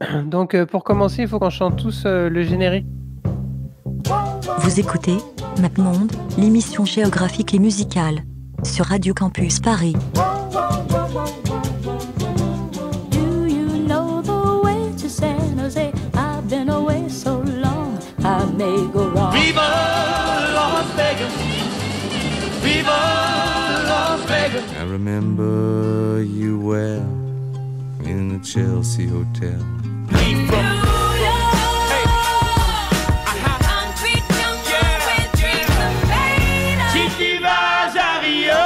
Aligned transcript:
Donc 0.24 0.54
euh, 0.54 0.66
pour 0.66 0.84
commencer, 0.84 1.22
il 1.22 1.28
faut 1.28 1.38
qu'on 1.38 1.50
chante 1.50 1.76
tous 1.76 2.04
euh, 2.06 2.28
le 2.28 2.42
générique. 2.42 2.86
Vous 4.58 4.80
écoutez 4.80 5.16
MapMonde, 5.60 6.12
l'émission 6.36 6.84
géographique 6.84 7.54
et 7.54 7.58
musicale, 7.58 8.24
sur 8.62 8.86
Radio 8.86 9.14
Campus 9.14 9.60
Paris. 9.60 9.94
Do 13.10 13.46
you 13.46 13.86
know 13.86 14.20
the 14.22 14.64
way 14.64 14.92
to 15.00 15.08
San 15.08 15.58
Jose? 15.58 15.92
I've 16.14 16.48
been 16.48 16.68
away 16.70 17.08
so 17.08 17.42
long, 17.42 17.98
I 18.20 18.44
may 18.56 18.86
go 18.92 19.08
wrong. 19.10 19.32
Viva 19.32 19.62
Las 20.54 20.86
Vegas! 20.96 21.32
Viva 22.62 22.90
Las 23.86 24.20
Vegas! 24.26 24.64
I 24.80 24.84
remember 24.90 26.22
you 26.22 26.58
well 26.58 27.04
in 28.04 28.28
the 28.28 28.44
Chelsea 28.44 29.06
Hotel. 29.06 29.83
Chiqui 36.92 37.38
Vajario! 37.44 38.62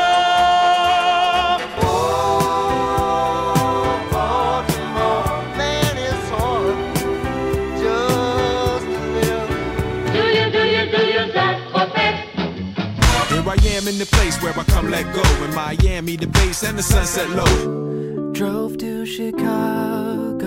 Do 10.13 10.23
you, 10.37 10.51
do 10.51 10.63
you, 10.75 10.85
do 10.91 11.03
you 11.15 11.33
just 11.33 11.63
forget? 11.73 12.15
Here 13.29 13.47
I 13.47 13.57
am 13.77 13.89
in 13.89 13.99
the 13.99 14.09
place 14.13 14.41
where 14.43 14.53
I 14.59 14.65
come 14.65 14.91
let 14.91 15.05
go. 15.15 15.23
In 15.45 15.55
Miami, 15.55 16.17
the 16.17 16.27
bass 16.29 16.63
and 16.63 16.79
the 16.79 16.83
sunset 16.83 17.29
low. 17.31 18.33
Drove 18.33 18.79
to 18.79 19.05
Chicago. 19.05 20.38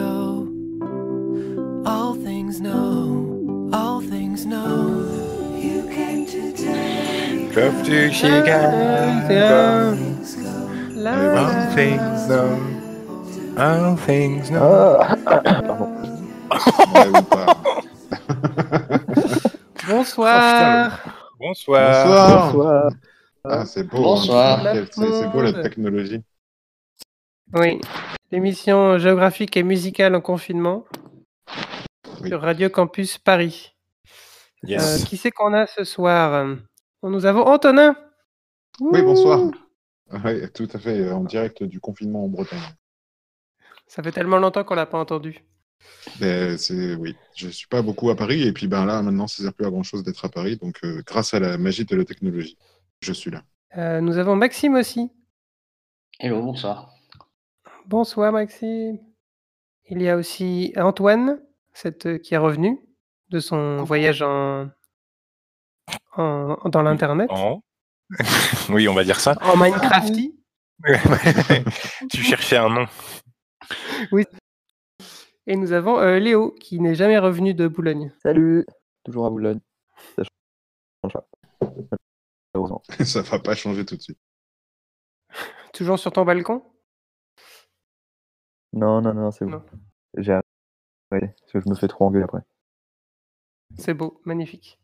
Drove 7.52 7.84
to 7.86 8.12
Chicago. 8.14 9.98
All 11.08 11.74
things 11.74 12.28
know. 12.28 12.60
All 13.58 13.96
things 13.98 14.50
know. 14.52 15.00
Bonsoir. 19.88 21.00
Bonsoir. 21.40 22.52
Bonsoir. 22.54 22.92
Ah, 23.44 23.66
c'est 23.66 23.84
beau. 23.84 24.04
Bonsoir. 24.04 24.60
hein. 24.68 24.86
C'est 24.92 25.12
c'est 25.12 25.28
beau 25.32 25.42
la 25.42 25.54
technologie. 25.64 26.22
Oui, 27.56 27.82
l'émission 28.32 29.00
géographique 29.00 29.58
et 29.58 29.64
musicale 29.64 30.14
en 30.16 30.22
confinement 30.22 30.84
Oui. 32.22 32.30
sur 32.30 32.42
Radio 32.42 32.70
Campus 32.70 33.18
Paris. 33.18 33.74
Yes. 34.64 35.02
Euh, 35.02 35.06
qui 35.06 35.18
c'est 35.18 35.32
qu'on 35.32 35.54
a 35.54 35.66
ce 35.68 35.84
soir? 35.84 36.46
Nous 37.04 37.26
avons 37.26 37.46
Antonin. 37.46 37.96
Oui, 38.80 39.02
bonsoir. 39.02 39.40
Oui, 40.12 40.52
tout 40.54 40.68
à 40.74 40.80
fait. 40.80 41.00
euh, 41.00 41.14
En 41.16 41.24
direct 41.24 41.64
du 41.64 41.80
confinement 41.80 42.26
en 42.26 42.28
Bretagne. 42.28 42.60
Ça 43.88 44.04
fait 44.04 44.12
tellement 44.12 44.38
longtemps 44.38 44.64
qu'on 44.64 44.76
l'a 44.76 44.86
pas 44.86 45.00
entendu. 45.00 45.44
Ben, 46.20 46.58
c'est 46.58 46.94
oui. 46.96 47.16
Je 47.36 47.50
suis 47.50 47.68
pas 47.68 47.82
beaucoup 47.82 48.10
à 48.12 48.16
Paris 48.16 48.44
et 48.48 48.54
puis 48.54 48.68
ben 48.68 48.86
là 48.86 49.02
maintenant 49.02 49.28
ça 49.28 49.42
sert 49.44 49.54
plus 49.54 49.66
à 49.66 49.70
grand 49.72 49.84
chose 49.84 50.04
d'être 50.04 50.24
à 50.24 50.30
Paris. 50.30 50.58
Donc 50.58 50.78
euh, 50.84 51.02
grâce 51.06 51.34
à 51.34 51.40
la 51.40 51.58
magie 51.58 51.86
de 51.86 51.96
la 51.96 52.06
technologie, 52.06 52.58
je 53.02 53.14
suis 53.14 53.32
là. 53.32 53.42
Euh, 53.78 54.00
nous 54.00 54.18
avons 54.18 54.36
Maxime 54.36 54.76
aussi. 54.76 55.10
Hello, 56.20 56.42
bonsoir. 56.44 56.94
Bonsoir 57.88 58.32
Maxime. 58.32 59.00
Il 59.90 60.02
y 60.04 60.08
a 60.10 60.16
aussi 60.18 60.72
Antoine, 60.78 61.42
cette, 61.74 62.22
qui 62.22 62.34
est 62.34 62.38
revenu 62.38 62.80
de 63.30 63.40
son 63.40 63.84
voyage 63.84 64.22
en, 64.22 64.70
en- 66.16 66.58
dans 66.70 66.82
l'internet, 66.82 67.30
En- 67.32 67.62
oui, 68.70 68.88
on 68.88 68.94
va 68.94 69.04
dire 69.04 69.20
ça. 69.20 69.38
en 69.42 69.56
Minecrafty. 69.64 70.38
tu 72.12 72.22
cherchais 72.24 72.58
un 72.58 72.70
nom. 72.70 72.86
Et 75.48 75.56
nous 75.56 75.72
avons 75.72 76.00
euh, 76.00 76.20
Léo, 76.20 76.52
qui 76.60 76.80
n'est 76.80 76.96
jamais 76.96 77.18
revenu 77.20 77.54
de 77.54 77.68
Boulogne. 77.68 78.12
Salut 78.22 78.66
Toujours 79.04 79.26
à 79.26 79.30
Boulogne. 79.30 79.60
Ça 80.16 80.24
change 81.04 81.14
pas. 81.14 81.28
Heureusement. 82.54 82.82
ça 83.06 83.22
va 83.22 83.40
pas 83.40 83.56
changer 83.56 83.86
tout 83.86 83.96
de 83.96 84.02
suite. 84.02 84.20
Toujours 85.74 85.98
sur 86.00 86.12
ton 86.12 86.26
balcon? 86.26 86.64
Non, 88.74 89.02
non, 89.02 89.14
non, 89.14 89.32
c'est 89.32 89.46
bon. 89.46 89.64
J'ai 90.18 90.34
arrêté. 91.12 91.34
Parce 91.42 91.52
que 91.54 91.60
je 91.62 91.70
me 91.70 91.76
fais 91.76 91.88
trop 91.88 92.06
engueuler 92.06 92.26
après. 92.26 92.42
C'est 93.78 93.94
beau, 93.94 94.20
magnifique. 94.26 94.80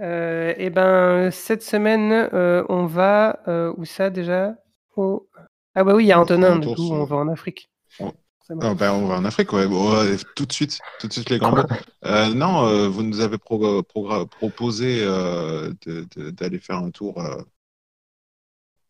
Euh, 0.00 0.54
et 0.56 0.70
ben, 0.70 1.30
cette 1.30 1.62
semaine, 1.62 2.12
euh, 2.32 2.64
on 2.68 2.86
va 2.86 3.40
euh, 3.48 3.72
où 3.76 3.84
ça 3.84 4.10
déjà? 4.10 4.54
Au- 4.96 5.28
Ah 5.74 5.84
bah 5.84 5.94
oui, 5.94 6.04
il 6.04 6.08
y 6.08 6.12
a 6.12 6.20
Antonin, 6.20 6.58
du 6.58 6.68
coup, 6.74 6.90
on 6.92 7.04
va 7.04 7.16
en 7.16 7.28
Afrique. 7.28 7.70
On-. 8.00 8.12
Ah, 8.60 8.70
on 8.70 8.74
va 8.74 8.92
en 8.92 9.24
Afrique, 9.24 9.52
ouais. 9.52 9.66
Bon, 9.66 9.92
ouais, 9.92 10.16
tout 10.36 10.44
de 10.44 10.52
suite, 10.52 10.78
tout 11.00 11.06
de 11.08 11.12
suite 11.12 11.30
les 11.30 11.38
grands 11.38 11.54
mots. 11.56 11.62
Euh, 12.04 12.34
non, 12.34 12.66
euh, 12.66 12.88
vous 12.88 13.04
nous 13.04 13.20
avez 13.20 13.38
pro- 13.38 13.82
proposé 13.84 14.98
euh, 15.02 15.72
d'aller 16.16 16.58
faire 16.58 16.78
un 16.78 16.90
tour. 16.90 17.20
euh, 17.20 17.40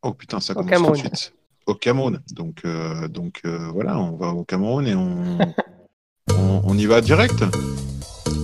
Oh 0.03 0.15
putain, 0.15 0.41
ça 0.41 0.55
Au 0.55 0.57
commence 0.57 0.71
Cameroun. 0.71 1.03
tout 1.03 1.09
de 1.11 1.17
suite. 1.17 1.35
Au 1.67 1.75
Cameroun. 1.75 2.21
Donc, 2.33 2.65
euh, 2.65 3.07
donc 3.09 3.43
euh, 3.45 3.69
voilà, 3.71 3.99
on 3.99 4.17
va 4.17 4.29
au 4.29 4.45
Cameroun 4.45 4.87
et 4.87 4.95
on, 4.95 5.39
on, 6.39 6.63
on 6.65 6.79
y 6.79 6.87
va 6.87 7.01
direct. 7.01 7.43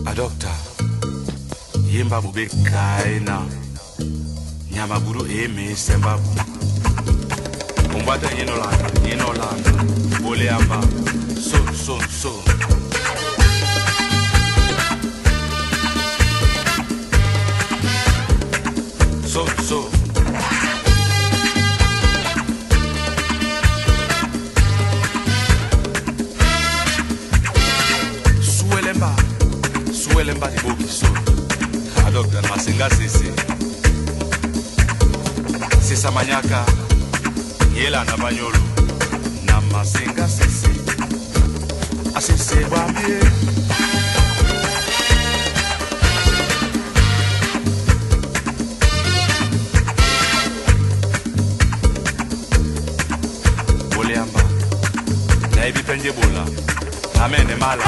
Adokta. 0.07 0.49
Yemba 1.91 2.21
bube 2.21 2.49
kaina. 2.65 3.43
Nyama 4.71 4.99
buru 5.01 5.25
eme 5.27 5.75
semba. 5.77 6.19
Umbata 7.95 8.29
yenolanda, 8.39 8.91
yenolanda. 9.09 9.71
Bole 10.23 10.49
amba. 10.51 10.81
So, 11.37 11.59
so, 11.73 11.99
so. 12.09 12.33
So, 19.27 19.47
so. 19.63 19.98
welemba 30.19 30.51
libokiso. 30.51 31.07
Ah, 31.97 32.09
Adok 32.09 32.27
masenga 32.51 32.91
sese 32.91 33.31
sesa 35.81 36.11
manyaka 36.11 36.65
yela 37.75 38.05
na 38.05 38.17
banyolo. 38.17 38.59
Na 39.47 39.61
masenga 39.61 40.25
ah, 40.25 40.29
sese 40.29 40.69
asese 42.15 42.65
bwambie 42.69 43.21
oleamba 53.99 54.41
nayebi 55.57 55.79
mpenza 55.81 56.09
ebola 56.09 56.43
amene 57.25 57.55
mala 57.63 57.85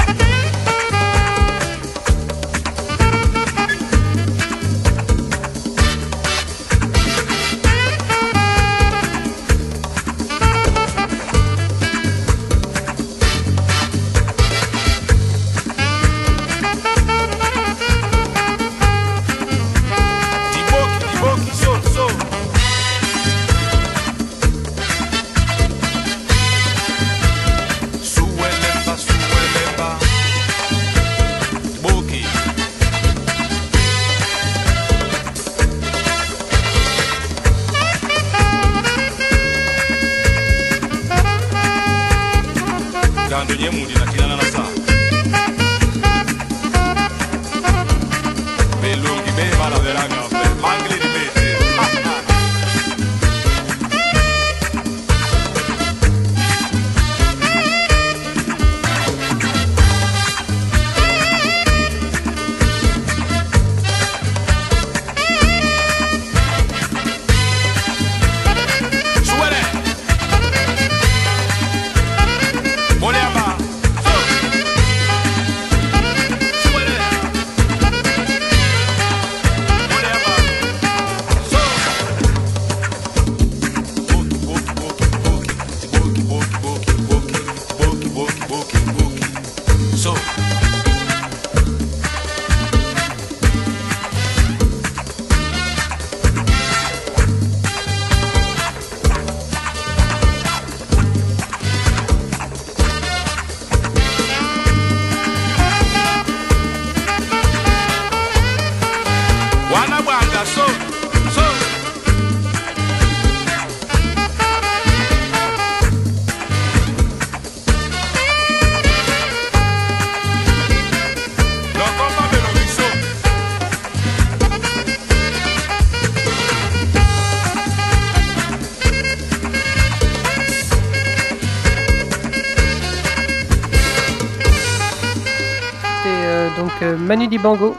Donc 136.61 136.71
euh, 136.83 136.95
Manu 136.95 137.27
Dibango, 137.27 137.75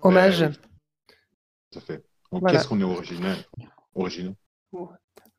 hommage. 0.00 0.42
Ouais, 0.42 0.50
Tout 1.72 1.80
à 1.80 1.82
fait. 1.82 2.04
Donc, 2.30 2.42
Voilà. 2.42 2.56
Qu'est-ce 2.56 2.68
qu'on 2.68 2.78
est 2.78 2.84
original? 2.84 3.36
Originaux. 3.96 4.36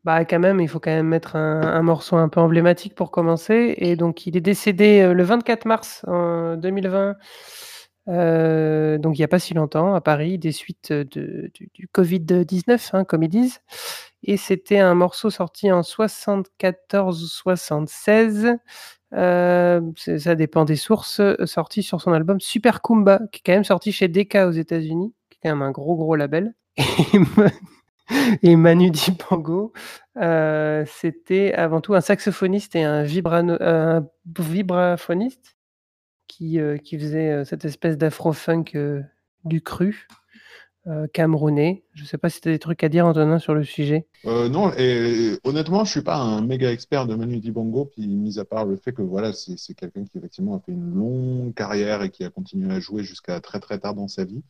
Bah 0.03 0.25
quand 0.25 0.39
même, 0.39 0.59
il 0.59 0.67
faut 0.67 0.81
quand 0.81 0.91
même 0.91 1.07
mettre 1.07 1.37
un, 1.37 1.61
un 1.61 1.81
morceau 1.81 2.17
un 2.17 2.27
peu 2.27 2.41
emblématique 2.41 2.93
pour 2.93 3.09
commencer. 3.09 3.75
Et 3.77 3.95
donc 3.95 4.27
il 4.27 4.35
est 4.35 4.41
décédé 4.41 4.99
euh, 4.99 5.13
le 5.13 5.23
24 5.23 5.63
mars 5.63 6.03
en 6.07 6.57
2020, 6.57 7.15
euh, 8.07 8.97
donc 8.97 9.17
il 9.17 9.21
n'y 9.21 9.25
a 9.25 9.29
pas 9.29 9.39
si 9.39 9.53
longtemps, 9.53 9.95
à 9.95 10.01
Paris, 10.01 10.37
des 10.37 10.51
suites 10.51 10.91
de, 10.91 11.49
du, 11.53 11.69
du 11.73 11.87
Covid-19, 11.93 12.89
hein, 12.93 13.05
comme 13.05 13.23
ils 13.23 13.29
disent. 13.29 13.61
Et 14.23 14.37
c'était 14.37 14.79
un 14.79 14.95
morceau 14.95 15.29
sorti 15.29 15.71
en 15.71 15.81
74-76. 15.81 18.57
Euh, 19.13 19.81
ça 20.17 20.35
dépend 20.35 20.65
des 20.65 20.75
sources, 20.75 21.19
euh, 21.19 21.45
sorti 21.45 21.83
sur 21.83 22.01
son 22.01 22.11
album 22.11 22.39
Super 22.39 22.81
Kumba, 22.81 23.21
qui 23.31 23.39
est 23.39 23.43
quand 23.45 23.53
même 23.53 23.63
sorti 23.63 23.91
chez 23.91 24.07
Decca 24.07 24.47
aux 24.47 24.51
États-Unis, 24.51 25.13
qui 25.29 25.37
est 25.37 25.39
quand 25.43 25.55
même 25.55 25.61
un 25.61 25.71
gros 25.71 25.95
gros 25.95 26.15
label. 26.15 26.53
Et 26.77 27.19
Ma- 27.37 27.51
Et 28.43 28.55
Manu 28.55 28.91
Dibango, 28.91 29.73
euh, 30.17 30.83
c'était 30.87 31.53
avant 31.53 31.81
tout 31.81 31.95
un 31.95 32.01
saxophoniste 32.01 32.75
et 32.75 32.83
un, 32.83 33.03
vibraphoniste 34.25 35.55
qui, 36.27 36.59
euh, 36.59 36.77
faisait 36.83 37.45
cette 37.45 37.65
espèce 37.65 37.97
d'afro-funk 37.97 38.65
du 39.43 39.61
cru 39.61 40.07
euh, 40.87 41.07
camerounais. 41.11 41.83
Je 41.93 42.03
ne 42.03 42.07
sais 42.07 42.19
pas 42.19 42.29
si 42.29 42.41
tu 42.41 42.49
as 42.49 42.51
des 42.51 42.59
trucs 42.59 42.83
à 42.83 42.89
dire, 42.89 43.07
Antonin, 43.07 43.39
sur 43.39 43.55
le 43.55 43.63
sujet. 43.63 44.05
Euh, 44.25 44.49
non, 44.49 44.71
et 44.77 45.39
honnêtement, 45.43 45.83
je 45.83 45.89
suis 45.89 46.03
pas 46.03 46.17
un 46.17 46.41
méga 46.41 46.71
expert 46.71 47.07
de 47.07 47.15
Manu 47.15 47.39
Dibango, 47.39 47.85
puis 47.85 48.07
mis 48.07 48.37
à 48.37 48.45
part 48.45 48.65
le 48.65 48.75
fait 48.75 48.93
que 48.93 49.01
voilà, 49.01 49.33
c'est 49.33 49.73
quelqu'un 49.73 50.05
qui 50.05 50.19
effectivement 50.19 50.55
a 50.55 50.59
fait 50.59 50.73
une 50.73 50.93
longue 50.93 51.55
carrière 51.55 52.03
et 52.03 52.11
qui 52.11 52.23
a 52.23 52.29
continué 52.29 52.71
à 52.71 52.79
jouer 52.79 53.03
jusqu'à 53.03 53.39
très 53.39 53.59
très 53.59 53.79
tard 53.79 53.95
dans 53.95 54.07
sa 54.07 54.25
vie. 54.25 54.43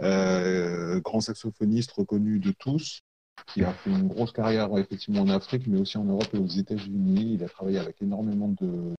Euh, 0.00 0.98
grand 1.00 1.20
saxophoniste 1.20 1.92
reconnu 1.92 2.40
de 2.40 2.50
tous, 2.50 3.02
qui 3.46 3.62
a 3.62 3.72
fait 3.72 3.90
une 3.90 4.08
grosse 4.08 4.32
carrière 4.32 4.76
effectivement 4.78 5.20
en 5.20 5.28
Afrique, 5.28 5.68
mais 5.68 5.78
aussi 5.78 5.96
en 5.96 6.04
Europe 6.04 6.28
et 6.34 6.38
aux 6.38 6.46
États-Unis. 6.46 7.34
Il 7.34 7.44
a 7.44 7.48
travaillé 7.48 7.78
avec 7.78 8.02
énormément 8.02 8.48
de 8.48 8.94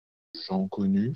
gens 0.48 0.66
connus. 0.70 1.12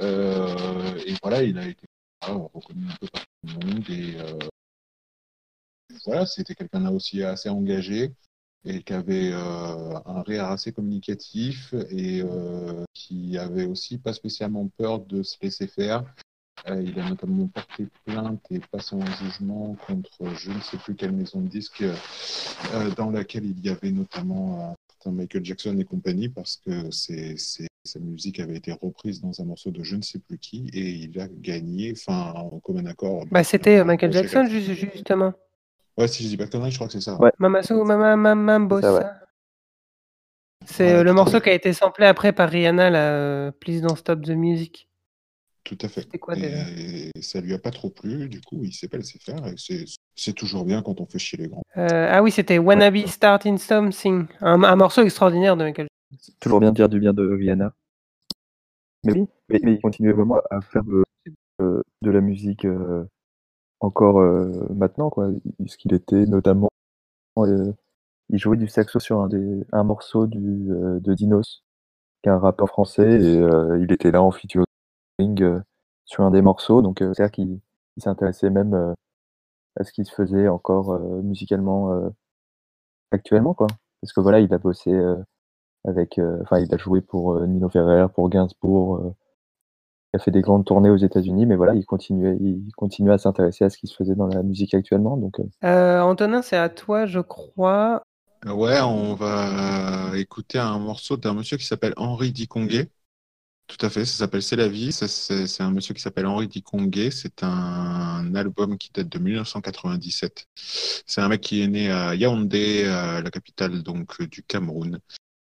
Et 0.00 1.14
voilà, 1.22 1.44
il 1.44 1.56
a 1.56 1.68
été 1.68 1.86
reconnu 2.22 2.84
un 2.90 2.96
peu 3.00 3.06
par 3.06 3.22
tout 3.22 3.60
le 3.60 3.74
monde. 3.74 3.90
Et 3.90 4.16
voilà, 6.06 6.26
c'était 6.26 6.54
quelqu'un 6.54 6.80
là 6.80 6.92
aussi 6.92 7.22
assez 7.22 7.48
engagé 7.48 8.12
et 8.64 8.82
qui 8.82 8.92
avait 8.92 9.32
euh, 9.32 9.98
un 10.06 10.22
rire 10.22 10.44
assez 10.46 10.72
communicatif 10.72 11.74
et 11.90 12.22
euh, 12.22 12.84
qui 12.92 13.36
avait 13.38 13.64
aussi 13.64 13.98
pas 13.98 14.12
spécialement 14.12 14.68
peur 14.76 15.00
de 15.00 15.22
se 15.22 15.36
laisser 15.42 15.66
faire. 15.66 16.04
Euh, 16.68 16.80
il 16.80 16.98
a 17.00 17.08
notamment 17.08 17.48
porté 17.48 17.88
plainte 18.04 18.40
et 18.50 18.60
passé 18.70 18.94
en 18.94 19.04
jugement 19.04 19.74
contre 19.86 20.32
je 20.36 20.50
ne 20.50 20.60
sais 20.60 20.76
plus 20.76 20.94
quelle 20.94 21.12
maison 21.12 21.40
de 21.40 21.48
disques 21.48 21.84
dans 22.96 23.10
laquelle 23.10 23.46
il 23.46 23.64
y 23.64 23.68
avait 23.68 23.90
notamment 23.90 24.76
Michael 25.06 25.44
Jackson 25.44 25.76
et 25.80 25.84
compagnie 25.84 26.28
parce 26.28 26.60
que 26.64 26.90
c'est, 26.92 27.34
sa 27.84 27.98
musique 27.98 28.38
avait 28.38 28.56
été 28.56 28.70
reprise 28.70 29.20
dans 29.20 29.40
un 29.40 29.44
morceau 29.44 29.72
de 29.72 29.82
je 29.82 29.96
ne 29.96 30.02
sais 30.02 30.20
plus 30.20 30.38
qui 30.38 30.68
et 30.72 30.90
il 30.90 31.20
a 31.20 31.26
gagné, 31.26 31.92
enfin 31.96 32.32
en 32.36 32.60
commun 32.60 32.86
accord. 32.86 33.24
Bah, 33.30 33.42
c'était 33.42 33.82
Michael 33.82 34.12
Jackson, 34.12 34.46
justement. 34.48 35.32
Ouais, 35.98 36.08
si 36.08 36.22
je 36.24 36.28
dis 36.28 36.36
pas 36.36 36.46
de 36.46 36.50
conneries, 36.50 36.70
je 36.70 36.76
crois 36.76 36.86
que 36.86 36.92
c'est 36.94 37.00
ça. 37.00 37.20
Ouais. 37.20 37.32
Mamasu, 37.38 37.74
mama, 37.74 38.16
mama, 38.16 38.34
mambosa. 38.34 38.80
C'est 38.80 38.92
ça, 38.92 38.98
ouais. 38.98 39.10
C'est 40.64 40.84
Ouais, 40.84 40.92
euh, 41.00 41.02
le 41.04 41.12
morceau 41.12 41.40
qui 41.40 41.48
a 41.50 41.52
été 41.54 41.72
samplé 41.72 42.06
après 42.06 42.32
par 42.32 42.48
Rihanna, 42.48 42.88
là, 42.90 43.12
euh, 43.14 43.50
Please 43.50 43.80
Don't 43.80 43.96
Stop 43.96 44.22
the 44.22 44.30
Music. 44.30 44.88
Tout 45.64 45.78
à 45.82 45.88
fait. 45.88 46.06
Quoi 46.18 46.34
déjà 46.34 46.64
Et 46.76 47.10
ça 47.20 47.40
lui 47.40 47.52
a 47.54 47.58
pas 47.58 47.70
trop 47.70 47.90
plu, 47.90 48.28
du 48.28 48.40
coup, 48.40 48.60
il 48.64 48.72
s'est 48.72 48.88
pas 48.88 48.96
laissé 48.96 49.18
faire. 49.20 49.46
Et 49.46 49.54
c'est, 49.56 49.84
c'est 50.16 50.32
toujours 50.32 50.64
bien 50.64 50.82
quand 50.82 51.00
on 51.00 51.06
fait 51.06 51.18
chier 51.18 51.38
les 51.38 51.48
grands. 51.48 51.62
Euh, 51.76 52.08
Ah 52.10 52.22
oui, 52.22 52.32
c'était 52.32 52.58
Wanna 52.58 52.90
Be 52.90 53.06
Starting 53.06 53.58
Something, 53.58 54.26
un, 54.40 54.62
un 54.64 54.76
morceau 54.76 55.02
extraordinaire 55.02 55.56
de 55.56 55.64
Michael 55.64 55.88
C'est 56.18 56.38
toujours 56.40 56.58
bien 56.60 56.70
de 56.70 56.76
dire 56.76 56.88
du 56.88 56.98
bien 56.98 57.12
de 57.12 57.28
Rihanna. 57.28 57.72
Mais 59.04 59.12
oui, 59.12 59.26
mais, 59.48 59.60
mais 59.62 59.72
il 59.74 59.80
continuait 59.80 60.12
vraiment 60.12 60.40
à 60.50 60.60
faire 60.60 60.82
de, 60.84 61.04
de 61.60 62.10
la 62.10 62.20
musique 62.20 62.64
euh, 62.64 63.04
encore 63.82 64.20
euh, 64.20 64.50
maintenant, 64.74 65.10
quoi. 65.10 65.30
Ce 65.66 65.76
qu'il 65.76 65.94
était 65.94 66.26
notamment, 66.26 66.68
euh, 67.38 67.72
il 68.30 68.38
jouait 68.38 68.56
du 68.56 68.68
saxo 68.68 69.00
sur 69.00 69.20
un, 69.20 69.28
des, 69.28 69.64
un 69.72 69.84
morceau 69.84 70.26
du, 70.26 70.70
euh, 70.70 71.00
de 71.00 71.14
Dinos, 71.14 71.64
qui 72.22 72.28
est 72.28 72.32
un 72.32 72.38
rappeur 72.38 72.68
français, 72.68 73.20
et 73.22 73.36
il 73.80 73.92
était 73.92 74.12
là 74.12 74.22
en 74.22 74.30
featuring 74.30 74.66
sur 76.04 76.24
un 76.24 76.30
des 76.30 76.42
morceaux, 76.42 76.82
donc 76.82 76.98
c'est-à-dire 77.00 77.30
qu'il 77.32 77.60
il 77.96 78.02
s'intéressait 78.02 78.50
même 78.50 78.94
à 79.76 79.84
ce 79.84 79.92
qui 79.92 80.04
se 80.04 80.14
faisait 80.14 80.48
encore 80.48 80.98
musicalement 81.22 82.12
actuellement, 83.10 83.54
quoi. 83.54 83.66
Parce 84.00 84.12
que 84.12 84.20
voilà, 84.20 84.40
il 84.40 84.54
a 84.54 84.58
bossé 84.58 84.92
avec, 85.84 86.20
enfin, 86.42 86.60
il 86.60 86.72
a 86.74 86.78
joué 86.78 87.00
pour 87.00 87.40
Nino 87.40 87.68
Ferrer, 87.68 88.06
pour 88.14 88.28
Gainsbourg. 88.30 89.14
Euh, 90.14 90.18
il 90.18 90.20
a 90.20 90.22
fait 90.22 90.30
des 90.30 90.40
grandes 90.40 90.64
tournées 90.64 90.90
aux 90.90 90.96
États-Unis, 90.96 91.46
mais 91.46 91.56
voilà, 91.56 91.74
il 91.74 91.84
continuait, 91.84 92.36
il 92.40 92.72
continuait 92.76 93.14
à 93.14 93.18
s'intéresser 93.18 93.64
à 93.64 93.70
ce 93.70 93.78
qui 93.78 93.86
se 93.86 93.94
faisait 93.94 94.14
dans 94.14 94.26
la 94.26 94.42
musique 94.42 94.74
actuellement. 94.74 95.16
Donc, 95.16 95.40
euh, 95.40 95.44
Euh, 95.64 96.00
Antonin, 96.00 96.42
c'est 96.42 96.56
à 96.56 96.68
toi, 96.68 97.06
je 97.06 97.20
crois. 97.20 98.02
Ouais, 98.44 98.80
on 98.80 99.14
va 99.14 100.10
écouter 100.16 100.58
un 100.58 100.78
morceau 100.78 101.16
d'un 101.16 101.32
monsieur 101.34 101.56
qui 101.56 101.64
s'appelle 101.64 101.94
Henri 101.96 102.32
Diconguet. 102.32 102.90
Tout 103.68 103.86
à 103.86 103.90
fait, 103.90 104.04
ça 104.04 104.18
s'appelle 104.18 104.42
C'est 104.42 104.56
la 104.56 104.68
vie. 104.68 104.92
C'est 104.92 105.62
un 105.62 105.70
monsieur 105.70 105.94
qui 105.94 106.02
s'appelle 106.02 106.26
Henri 106.26 106.48
Diconguet. 106.48 107.10
C'est 107.10 107.42
un 107.42 108.34
album 108.34 108.76
qui 108.76 108.90
date 108.92 109.08
de 109.08 109.18
1997. 109.18 110.46
C'est 110.56 111.20
un 111.20 111.28
mec 111.28 111.40
qui 111.40 111.62
est 111.62 111.68
né 111.68 111.90
à 111.90 112.14
Yaoundé, 112.14 112.82
euh, 112.86 113.22
la 113.22 113.30
capitale 113.30 113.82
donc 113.82 114.20
du 114.22 114.42
Cameroun, 114.42 114.98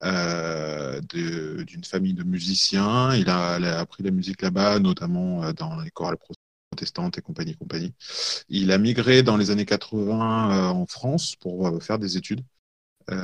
euh, 0.05 1.01
d'une 1.01 1.85
famille 1.85 2.15
de 2.15 2.23
musiciens. 2.23 3.15
Il 3.15 3.29
a, 3.29 3.79
appris 3.81 4.05
la 4.05 4.13
musique 4.13 4.43
là-bas, 4.43 4.79
notamment 4.79 5.43
euh, 5.43 5.53
dans 5.53 5.81
les 5.81 5.91
chorales 5.91 6.19
protestantes 6.71 7.19
et 7.19 7.21
compagnie, 7.21 7.57
compagnie. 7.57 7.93
Il 8.49 8.71
a 8.71 8.79
migré 8.79 9.25
dans 9.25 9.37
les 9.37 9.51
années 9.51 9.65
80 9.65 10.53
euh, 10.53 10.69
en 10.69 10.87
France 10.87 11.35
pour 11.37 11.83
faire 11.83 11.99
des 11.99 12.17
études 12.17 12.43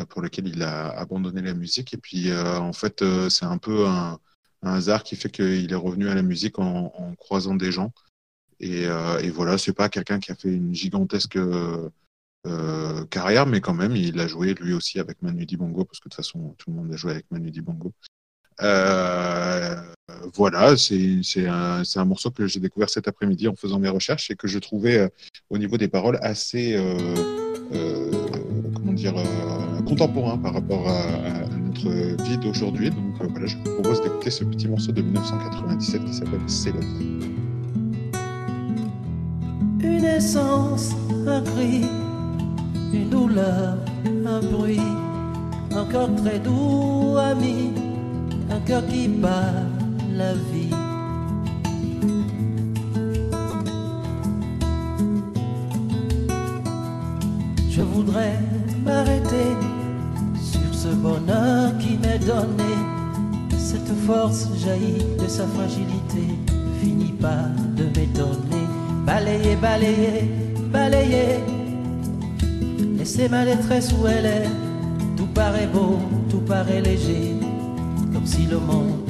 pour 0.08 0.22
lequel 0.22 0.48
il 0.48 0.62
a 0.62 0.88
abandonné 0.98 1.42
la 1.42 1.52
musique. 1.52 1.92
Et 1.92 1.98
puis, 1.98 2.32
en 2.34 2.72
fait, 2.72 3.04
c'est 3.28 3.44
un 3.44 3.58
peu 3.58 3.86
un, 3.86 4.18
hasard 4.62 5.02
qui 5.02 5.14
fait 5.14 5.28
qu'il 5.28 5.70
est 5.70 5.74
revenu 5.76 6.08
à 6.08 6.14
la 6.14 6.22
musique 6.22 6.58
en, 6.58 6.90
en 6.96 7.14
croisant 7.16 7.54
des 7.54 7.70
gens. 7.70 7.92
Et, 8.60 8.84
et 8.84 9.28
voilà, 9.28 9.58
c'est 9.58 9.74
pas 9.74 9.90
quelqu'un 9.90 10.20
qui 10.20 10.32
a 10.32 10.36
fait 10.36 10.48
une 10.48 10.74
gigantesque 10.74 11.36
euh, 12.46 13.04
carrière, 13.06 13.46
mais 13.46 13.60
quand 13.60 13.74
même, 13.74 13.96
il 13.96 14.18
a 14.20 14.26
joué 14.26 14.54
lui 14.54 14.74
aussi 14.74 14.98
avec 15.00 15.22
Manu 15.22 15.46
Dibango, 15.46 15.84
parce 15.84 16.00
que 16.00 16.08
de 16.08 16.14
toute 16.14 16.16
façon, 16.16 16.54
tout 16.58 16.70
le 16.70 16.76
monde 16.76 16.92
a 16.92 16.96
joué 16.96 17.12
avec 17.12 17.26
Manu 17.30 17.50
Dibango. 17.50 17.92
Euh, 18.62 19.74
voilà, 20.34 20.76
c'est 20.76 21.46
un, 21.46 22.04
morceau 22.04 22.30
que 22.30 22.46
j'ai 22.46 22.60
découvert 22.60 22.88
cet 22.88 23.08
après-midi 23.08 23.48
en 23.48 23.54
faisant 23.54 23.78
mes 23.78 23.88
recherches 23.88 24.30
et 24.30 24.36
que 24.36 24.46
je 24.46 24.58
trouvais 24.58 24.98
euh, 24.98 25.08
au 25.50 25.58
niveau 25.58 25.76
des 25.76 25.88
paroles 25.88 26.18
assez, 26.22 26.74
euh, 26.76 28.10
comment 28.74 28.92
dire, 28.92 29.14
contemporain 29.86 30.38
par 30.38 30.54
rapport 30.54 30.88
à, 30.88 31.48
notre 31.58 32.22
vie 32.24 32.38
d'aujourd'hui. 32.38 32.90
Donc 32.90 33.30
voilà, 33.30 33.46
je 33.46 33.56
vous 33.56 33.64
propose 33.64 34.02
d'écouter 34.02 34.30
ce 34.30 34.44
petit 34.44 34.68
morceau 34.68 34.92
de 34.92 35.02
1997 35.02 36.04
qui 36.04 36.14
s'appelle 36.14 36.40
vie. 36.46 37.30
Une 39.80 40.04
essence, 40.04 40.92
un 44.26 44.40
bruit, 44.40 44.80
un 45.74 45.84
très 46.16 46.38
doux, 46.38 47.16
ami, 47.18 47.72
un 48.50 48.60
cœur 48.60 48.86
qui 48.86 49.08
bat 49.08 49.52
la 50.16 50.34
vie. 50.34 50.70
Je 57.70 57.82
voudrais 57.82 58.38
m'arrêter 58.84 59.50
sur 60.36 60.72
ce 60.72 60.88
bonheur 60.88 61.76
qui 61.78 61.98
m'est 61.98 62.20
donné. 62.20 62.74
Cette 63.58 63.92
force 64.06 64.48
jaillit 64.64 65.04
de 65.20 65.26
sa 65.26 65.46
fragilité, 65.46 66.38
finit 66.80 67.14
par 67.20 67.48
de 67.76 67.84
m'étonner. 67.84 68.66
Balayer, 69.04 69.56
balayer, 69.56 70.30
balayer. 70.72 71.53
Laisser 73.16 73.28
ma 73.28 73.44
détresse 73.44 73.92
où 73.92 74.08
elle 74.08 74.26
est. 74.26 74.48
Tout 75.16 75.28
paraît 75.28 75.68
beau, 75.68 76.00
tout 76.28 76.40
paraît 76.40 76.80
léger. 76.80 77.36
Comme 78.12 78.26
si 78.26 78.46
le 78.46 78.58
monde 78.58 79.08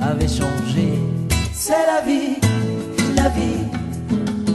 avait 0.00 0.26
changé. 0.26 0.98
C'est 1.52 1.84
la 1.86 2.00
vie, 2.00 2.36
la 3.14 3.28
vie, 3.28 3.66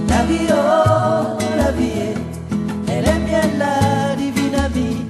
la 0.09 0.23
vie, 0.23 0.47
oh, 0.49 1.37
la 1.57 1.71
vie. 1.73 2.15
Elle 2.87 3.07
est 3.07 3.19
bien 3.27 3.41
la 3.59 4.15
divine 4.15 4.67
vie. 4.73 5.05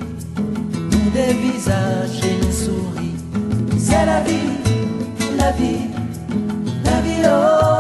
Nous 0.92 1.10
des 1.12 1.34
visages 1.34 2.20
et 2.26 2.46
nous 2.46 2.52
souris. 2.52 3.16
C'est 3.80 4.06
la 4.06 4.20
vie, 4.20 4.52
la 5.38 5.52
vie, 5.54 5.88
la 6.84 7.02
vie, 7.02 7.24
oh, 7.26 7.77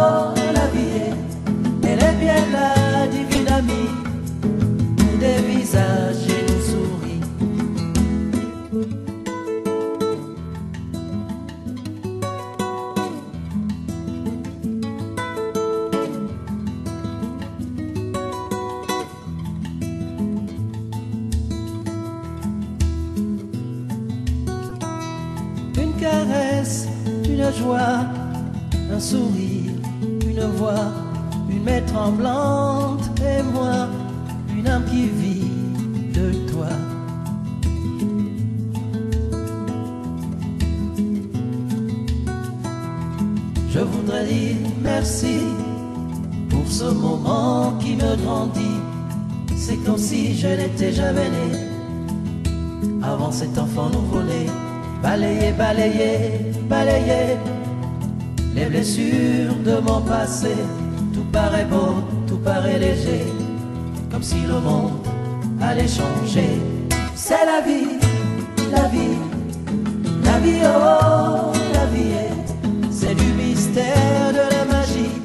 la 70.37 70.43
vie, 70.43 70.61
oh, 70.65 71.51
la 71.73 71.85
vie 71.87 72.11
est, 72.11 72.91
c'est 72.91 73.15
du 73.15 73.33
mystère 73.33 74.31
de 74.31 74.55
la 74.55 74.65
magie. 74.65 75.15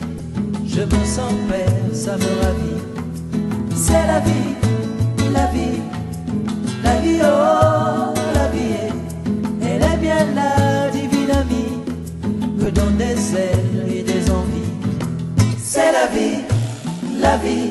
Je 0.67 0.81
me 0.81 1.05
sens 1.05 1.33
père, 1.51 1.93
ça 1.93 2.13
me 2.17 2.31
ravit. 2.43 2.81
C'est 3.75 4.07
la 4.07 4.21
vie, 4.21 4.55
la 5.35 5.47
vie, 5.49 5.81
la 6.83 6.97
vie, 7.01 7.21
oh, 7.23 8.15
la 8.35 8.49
vie 8.49 8.93
elle 9.63 9.83
est 9.83 9.97
bien 9.99 10.27
la 10.35 10.91
divine 10.91 11.31
amie, 11.31 11.79
me 12.57 12.71
donne 12.71 12.97
des 12.97 13.37
ailes 13.37 13.87
et 13.95 14.03
des 14.03 14.31
envies. 14.31 14.73
C'est 15.59 15.93
la 15.93 16.07
vie, 16.07 16.41
la 17.21 17.37
vie, 17.37 17.71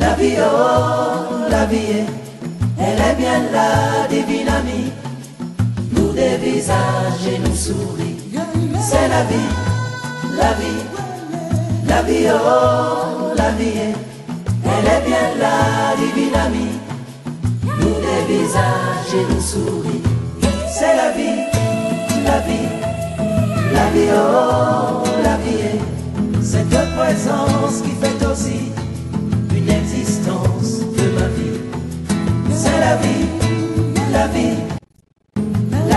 la 0.00 0.14
vie, 0.14 0.36
oh, 0.40 1.48
la 1.50 1.66
vie 1.66 2.04
elle 2.78 2.98
est 2.98 3.16
bien 3.16 3.42
la 3.52 4.08
divine 4.08 4.48
amie, 4.48 4.92
des 6.38 6.50
visages 6.50 7.26
et 7.26 7.38
nous 7.38 7.54
souris. 7.54 8.16
C'est 8.80 9.08
la 9.08 9.24
vie, 9.24 9.52
la 10.36 10.52
vie, 10.54 10.82
la 11.86 12.02
vie, 12.02 12.26
oh, 12.32 13.34
la 13.36 13.50
vie 13.52 13.94
elle 14.64 14.86
est 14.86 15.06
bien 15.06 15.26
la 15.40 15.96
divine 15.96 16.34
amie, 16.34 16.78
nous 17.80 17.96
des 18.06 18.32
visages 18.32 19.12
et 19.14 19.34
nous 19.34 19.40
souris. 19.40 20.02
C'est 20.72 20.96
la 20.96 21.10
vie, 21.10 21.42
la 22.24 22.38
vie, 22.40 22.68
la 23.74 23.86
vie, 23.90 24.10
oh, 24.14 25.02
la 25.22 25.36
vie 25.36 25.80
cette 26.42 26.68
présence 26.96 27.82
qui 27.82 27.90
fait 28.00 28.26
aussi 28.26 28.72
une 29.54 29.68
existence 29.68 30.80
de 30.80 31.10
ma 31.18 31.26
vie. 31.28 31.60
C'est 32.52 32.80
la 32.80 32.96
vie, 32.96 33.26
la 34.12 34.26
vie, 34.28 34.71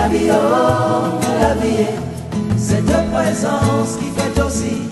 la 0.06 0.12
vie, 0.12 0.30
oh, 0.30 1.20
la 1.42 1.54
vie 1.56 1.86
cette 2.58 2.86
présence 3.12 3.98
qui 3.98 4.10
fait 4.16 4.40
aussi 4.40 4.84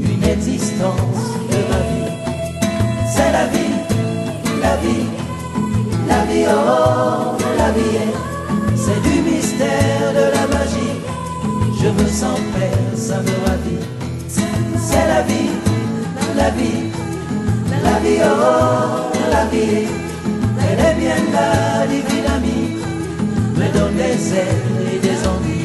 une 0.00 0.22
existence 0.22 1.26
de 1.50 1.58
ma 1.70 1.80
vie. 1.88 2.12
C'est 3.12 3.32
la 3.32 3.46
vie, 3.46 3.74
la 4.62 4.76
vie, 4.76 5.06
la 6.08 6.24
vie, 6.26 6.46
oh, 6.48 7.36
la 7.58 7.70
vie 7.72 7.96
est, 7.96 8.76
c'est 8.76 9.02
du 9.02 9.20
mystère 9.22 10.12
de 10.14 10.26
la 10.36 10.46
magie. 10.56 10.96
Je 11.82 11.88
me 11.88 12.08
sens 12.08 12.38
père, 12.56 12.96
ça 12.96 13.16
me 13.16 13.34
ravit. 13.46 13.84
C'est 14.28 15.06
la 15.08 15.22
vie, 15.22 15.50
la 16.36 16.50
vie, 16.50 16.92
la 17.82 17.98
vie, 17.98 18.20
oh, 18.22 19.10
la 19.28 19.44
vie, 19.46 19.86
elle 20.70 20.78
est 20.78 20.94
bien 21.00 21.16
la 21.32 21.86
divine 21.88 22.26
amie, 22.36 22.65
me 23.56 23.68
donne 23.72 23.94
des 23.96 24.34
ailes 24.34 24.94
et 24.94 24.98
des 24.98 25.26
envies. 25.26 25.55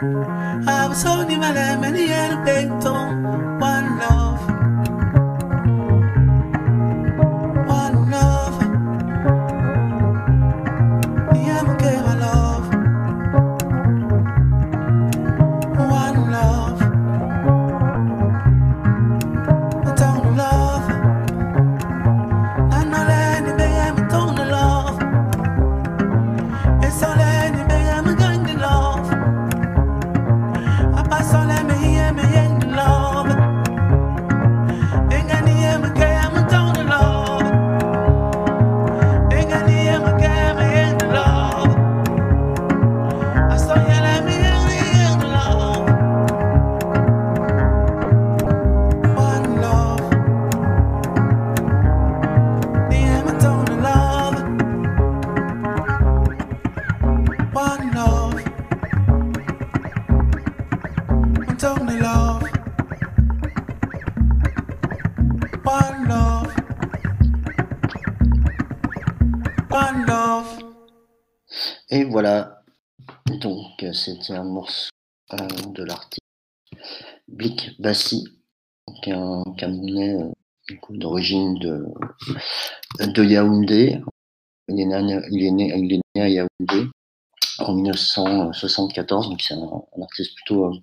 I 0.00 0.86
was 0.88 1.02
told 1.02 1.28
him 1.28 1.42
I 1.42 1.50
am 1.56 1.82
and 1.82 1.96
he 1.96 2.06
had 2.06 2.38
a 2.38 2.44
big 2.44 2.68
tone. 2.80 3.24
One 3.24 3.58
love. 3.58 3.58
One 3.58 3.98
love. 3.98 4.57
C'était 74.08 74.34
un 74.34 74.44
morceau 74.44 74.90
euh, 75.32 75.46
de 75.74 75.84
l'artiste 75.84 76.20
Blik 77.26 77.80
Bassi, 77.80 78.24
qui 79.02 79.10
est 79.10 79.14
un 79.14 79.44
Camerounais 79.58 80.14
euh, 80.14 80.74
d'origine 80.90 81.58
de, 81.58 81.84
de 83.00 83.24
Yaoundé. 83.24 84.00
Il 84.68 84.80
est, 84.80 84.86
né, 84.86 85.20
il, 85.30 85.44
est 85.44 85.50
né, 85.50 86.22
à 86.22 86.28
Yaoundé 86.28 86.90
en 87.58 87.74
1974, 87.74 89.30
donc 89.30 89.40
c'est 89.42 89.54
un, 89.54 89.82
artiste 90.00 90.34
plutôt, 90.36 90.66
euh, 90.66 90.78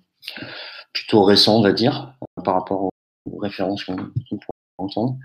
plutôt 0.92 1.22
récent, 1.24 1.58
on 1.58 1.62
va 1.62 1.72
dire, 1.72 2.14
par 2.44 2.54
rapport 2.54 2.82
aux, 2.82 2.90
références 3.38 3.84
qu'on 3.84 3.96
qu'on 3.96 4.38
pourrait 4.38 4.78
entendre. 4.78 5.18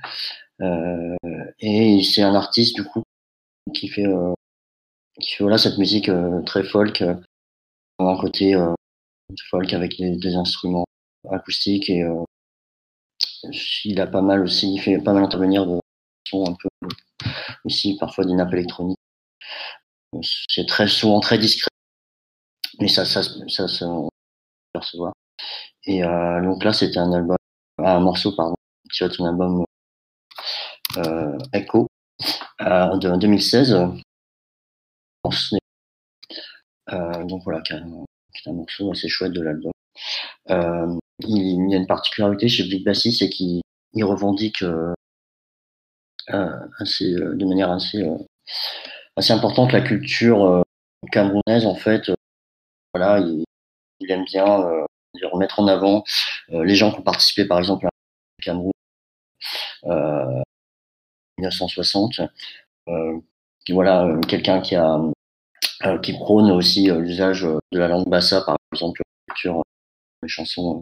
Et 1.59 2.01
c'est 2.03 2.23
un 2.23 2.33
artiste 2.33 2.75
du 2.75 2.83
coup 2.83 3.03
qui 3.73 3.87
fait, 3.87 4.07
voilà 5.39 5.57
cette 5.57 5.77
musique 5.77 6.09
très 6.45 6.63
folk, 6.63 7.03
un 8.09 8.19
côté 8.19 8.55
euh, 8.55 8.73
folk 9.49 9.73
avec 9.73 9.97
des, 9.97 10.35
instruments 10.35 10.85
acoustiques 11.29 11.89
et 11.89 12.03
euh, 12.03 12.23
il 13.85 13.99
a 14.01 14.07
pas 14.07 14.21
mal 14.21 14.41
aussi, 14.41 14.73
il 14.73 14.79
fait 14.79 14.97
pas 14.99 15.13
mal 15.13 15.23
intervenir 15.23 15.65
de 15.65 15.79
sons 16.27 16.45
un 16.47 16.53
peu 16.53 16.69
aussi 17.65 17.97
parfois 17.97 18.25
des 18.25 18.33
nappes 18.33 18.53
électroniques. 18.53 18.97
C'est 20.21 20.67
très 20.67 20.87
souvent 20.87 21.19
très 21.19 21.37
discret, 21.37 21.69
mais 22.79 22.87
ça, 22.87 23.05
ça, 23.05 23.21
ça, 23.23 23.65
percevoir. 24.73 25.13
Et 25.85 26.03
euh, 26.03 26.41
donc 26.41 26.63
là, 26.63 26.73
c'était 26.73 26.99
un 26.99 27.11
album, 27.13 27.37
un 27.77 27.99
morceau 27.99 28.35
pardon, 28.35 28.55
tiré 28.91 29.09
de 29.09 29.13
son 29.13 29.25
album 29.25 29.63
euh, 30.97 31.37
Echo 31.53 31.87
euh, 32.61 32.97
de 32.97 33.15
2016. 33.17 33.75
Euh, 36.91 37.23
donc 37.25 37.43
voilà, 37.43 37.61
qui 37.61 37.73
est 37.73 37.77
un, 37.77 38.53
morceau 38.53 38.91
assez 38.91 39.07
chouette 39.07 39.33
de 39.33 39.41
l'album. 39.41 39.71
Euh, 40.49 40.97
il, 41.19 41.69
y 41.69 41.75
a 41.75 41.77
une 41.77 41.87
particularité 41.87 42.47
chez 42.47 42.63
Big 42.63 42.83
Bassi, 42.83 43.13
c'est 43.13 43.29
qu'il 43.29 43.61
il 43.93 44.03
revendique 44.03 44.63
euh, 44.63 44.93
assez, 46.79 47.13
de 47.13 47.45
manière 47.45 47.71
assez, 47.71 48.03
assez 49.15 49.33
importante 49.33 49.73
la 49.73 49.81
culture 49.81 50.63
camerounaise. 51.11 51.65
En 51.65 51.75
fait, 51.75 52.11
voilà, 52.93 53.19
il, 53.19 53.43
il 54.01 54.11
aime 54.11 54.25
bien 54.25 54.61
euh, 54.61 54.85
dire, 55.15 55.35
mettre 55.37 55.59
en 55.59 55.67
avant 55.67 56.03
les 56.49 56.75
gens 56.75 56.91
qui 56.91 56.99
ont 56.99 57.03
participé, 57.03 57.45
par 57.45 57.59
exemple, 57.59 57.85
à 57.87 57.89
Cameroun 58.41 58.71
euh, 59.85 60.41
1960. 61.37 62.21
Euh, 62.87 63.19
voilà, 63.69 64.07
quelqu'un 64.27 64.61
qui 64.61 64.75
a 64.75 64.99
euh, 65.85 65.97
qui 65.99 66.13
prône 66.13 66.51
aussi 66.51 66.89
euh, 66.89 66.99
l'usage 66.99 67.45
euh, 67.45 67.59
de 67.71 67.79
la 67.79 67.87
langue 67.87 68.07
bassa, 68.09 68.41
par 68.41 68.57
exemple, 68.73 69.01
sur 69.35 69.59
euh, 69.59 69.63
les 70.23 70.29
chansons 70.29 70.81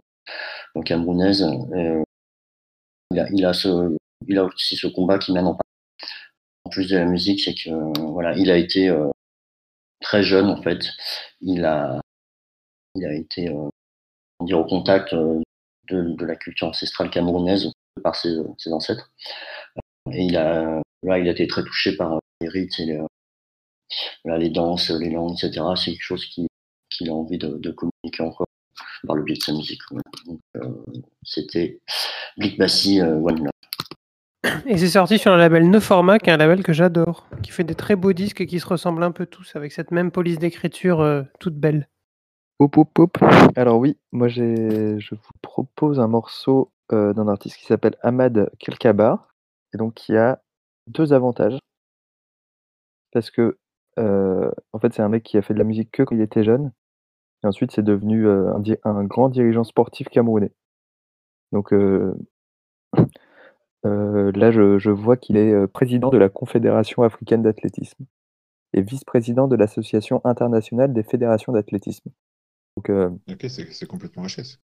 camerounaises. 0.84 1.46
Il, 3.12 3.18
a, 3.18 3.26
il, 3.32 3.44
a 3.44 3.52
ce, 3.52 3.96
il 4.28 4.38
a 4.38 4.44
aussi 4.44 4.76
ce 4.76 4.86
combat 4.86 5.18
qui 5.18 5.32
mène 5.32 5.46
en, 5.46 5.58
en 6.64 6.70
plus 6.70 6.88
de 6.88 6.96
la 6.96 7.04
musique, 7.04 7.40
c'est 7.40 7.54
que 7.54 7.70
voilà, 8.10 8.36
il 8.36 8.50
a 8.50 8.56
été 8.56 8.94
très 10.00 10.22
jeune 10.22 10.46
en 10.48 10.62
fait. 10.62 10.84
Il 11.40 11.64
a, 11.64 12.00
il 12.94 13.04
a 13.04 13.12
été 13.14 13.50
on 13.50 14.44
dire, 14.44 14.60
au 14.60 14.64
contact 14.64 15.12
de, 15.14 15.42
de 15.88 16.24
la 16.24 16.36
culture 16.36 16.68
ancestrale 16.68 17.10
camerounaise 17.10 17.72
par 18.04 18.14
ses, 18.14 18.36
ses 18.58 18.72
ancêtres. 18.72 19.10
Et 20.12 20.22
il 20.24 20.36
a, 20.36 20.80
là, 21.02 21.18
il 21.18 21.26
a 21.28 21.32
été 21.32 21.46
très 21.46 21.64
touché 21.64 21.96
par 21.96 22.20
les 22.40 22.48
rites 22.48 22.78
et 22.78 22.86
les, 22.86 23.00
voilà, 24.24 24.38
les 24.38 24.50
danses, 24.50 24.90
les 24.90 25.10
langues, 25.10 25.32
etc. 25.42 25.64
C'est 25.76 25.92
quelque 25.92 26.02
chose 26.02 26.24
qui- 26.26 26.46
qu'il 26.90 27.08
a 27.08 27.12
envie 27.14 27.38
de, 27.38 27.56
de 27.56 27.70
communiquer 27.70 28.22
encore 28.22 28.46
par 29.06 29.16
le 29.16 29.22
biais 29.22 29.36
de 29.36 29.42
sa 29.42 29.52
musique. 29.52 29.80
Euh, 30.56 30.60
c'était 31.22 31.80
Blick 32.36 32.58
Bassi, 32.58 33.00
euh, 33.00 33.16
One 33.16 33.44
Love. 33.44 33.50
Et 34.66 34.78
c'est 34.78 34.88
sorti 34.88 35.18
sur 35.18 35.32
un 35.32 35.36
label 35.36 35.68
No 35.68 35.80
Format, 35.80 36.18
qui 36.18 36.30
est 36.30 36.32
un 36.32 36.36
label 36.36 36.62
que 36.62 36.72
j'adore, 36.72 37.26
qui 37.42 37.50
fait 37.50 37.64
des 37.64 37.74
très 37.74 37.96
beaux 37.96 38.12
disques 38.12 38.40
et 38.40 38.46
qui 38.46 38.58
se 38.60 38.66
ressemblent 38.66 39.02
un 39.02 39.12
peu 39.12 39.26
tous, 39.26 39.54
avec 39.56 39.72
cette 39.72 39.90
même 39.90 40.10
police 40.10 40.38
d'écriture 40.38 41.00
euh, 41.00 41.22
toute 41.38 41.54
belle. 41.54 41.88
Hop, 42.58 42.76
hop, 42.76 42.98
hop. 42.98 43.18
Alors 43.56 43.78
oui, 43.78 43.96
moi 44.12 44.28
j'ai, 44.28 44.98
je 45.00 45.14
vous 45.14 45.32
propose 45.40 45.98
un 46.00 46.08
morceau 46.08 46.70
euh, 46.92 47.12
d'un 47.14 47.28
artiste 47.28 47.56
qui 47.56 47.64
s'appelle 47.66 47.96
Ahmad 48.02 48.50
Kelkaba, 48.58 49.26
et 49.72 49.78
donc 49.78 49.94
qui 49.94 50.16
a 50.16 50.42
deux 50.86 51.12
avantages. 51.12 51.58
Parce 53.12 53.30
que, 53.30 53.58
euh, 53.98 54.50
en 54.72 54.78
fait, 54.78 54.92
c'est 54.92 55.02
un 55.02 55.08
mec 55.08 55.22
qui 55.22 55.36
a 55.38 55.42
fait 55.42 55.54
de 55.54 55.58
la 55.58 55.64
musique 55.64 55.90
que 55.90 56.02
quand 56.02 56.14
il 56.14 56.20
était 56.20 56.44
jeune, 56.44 56.72
et 57.42 57.46
ensuite 57.46 57.72
c'est 57.72 57.82
devenu 57.82 58.26
euh, 58.26 58.52
un, 58.84 59.04
grand 59.04 59.28
dirigeant 59.28 59.64
sportif 59.64 60.08
camerounais. 60.08 60.52
Donc 61.52 61.72
euh, 61.72 62.14
là, 63.84 64.50
je, 64.50 64.78
je 64.78 64.90
vois 64.90 65.16
qu'il 65.16 65.36
est 65.36 65.66
président 65.68 66.10
de 66.10 66.18
la 66.18 66.28
Confédération 66.28 67.02
africaine 67.02 67.42
d'athlétisme 67.42 68.04
et 68.72 68.82
vice-président 68.82 69.48
de 69.48 69.56
l'Association 69.56 70.20
internationale 70.24 70.92
des 70.92 71.02
fédérations 71.02 71.52
d'athlétisme. 71.52 72.10
Donc, 72.76 72.90
Ok, 73.28 73.46
c'est 73.48 73.86
complètement 73.86 74.24
HS. 74.26 74.60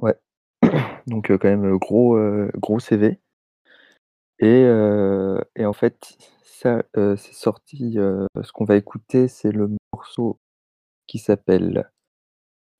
Ouais. 0.00 0.16
Donc, 1.06 1.28
quand 1.28 1.48
même, 1.48 1.76
gros, 1.78 2.18
gros 2.56 2.80
CV 2.80 3.20
et 4.40 4.64
heu 4.66 5.40
et 5.56 5.66
en 5.66 5.72
fait, 5.74 6.18
ça, 6.44 6.82
heu, 6.96 7.16
c'est 7.16 7.34
sorti, 7.34 7.98
heu, 7.98 8.26
ce 8.42 8.52
qu'on 8.52 8.64
va 8.66 8.76
écouter, 8.76 9.28
c'est 9.28 9.52
le 9.52 9.70
morceau 9.94 10.38
qui 11.08 11.18
s'appelle 11.18 11.90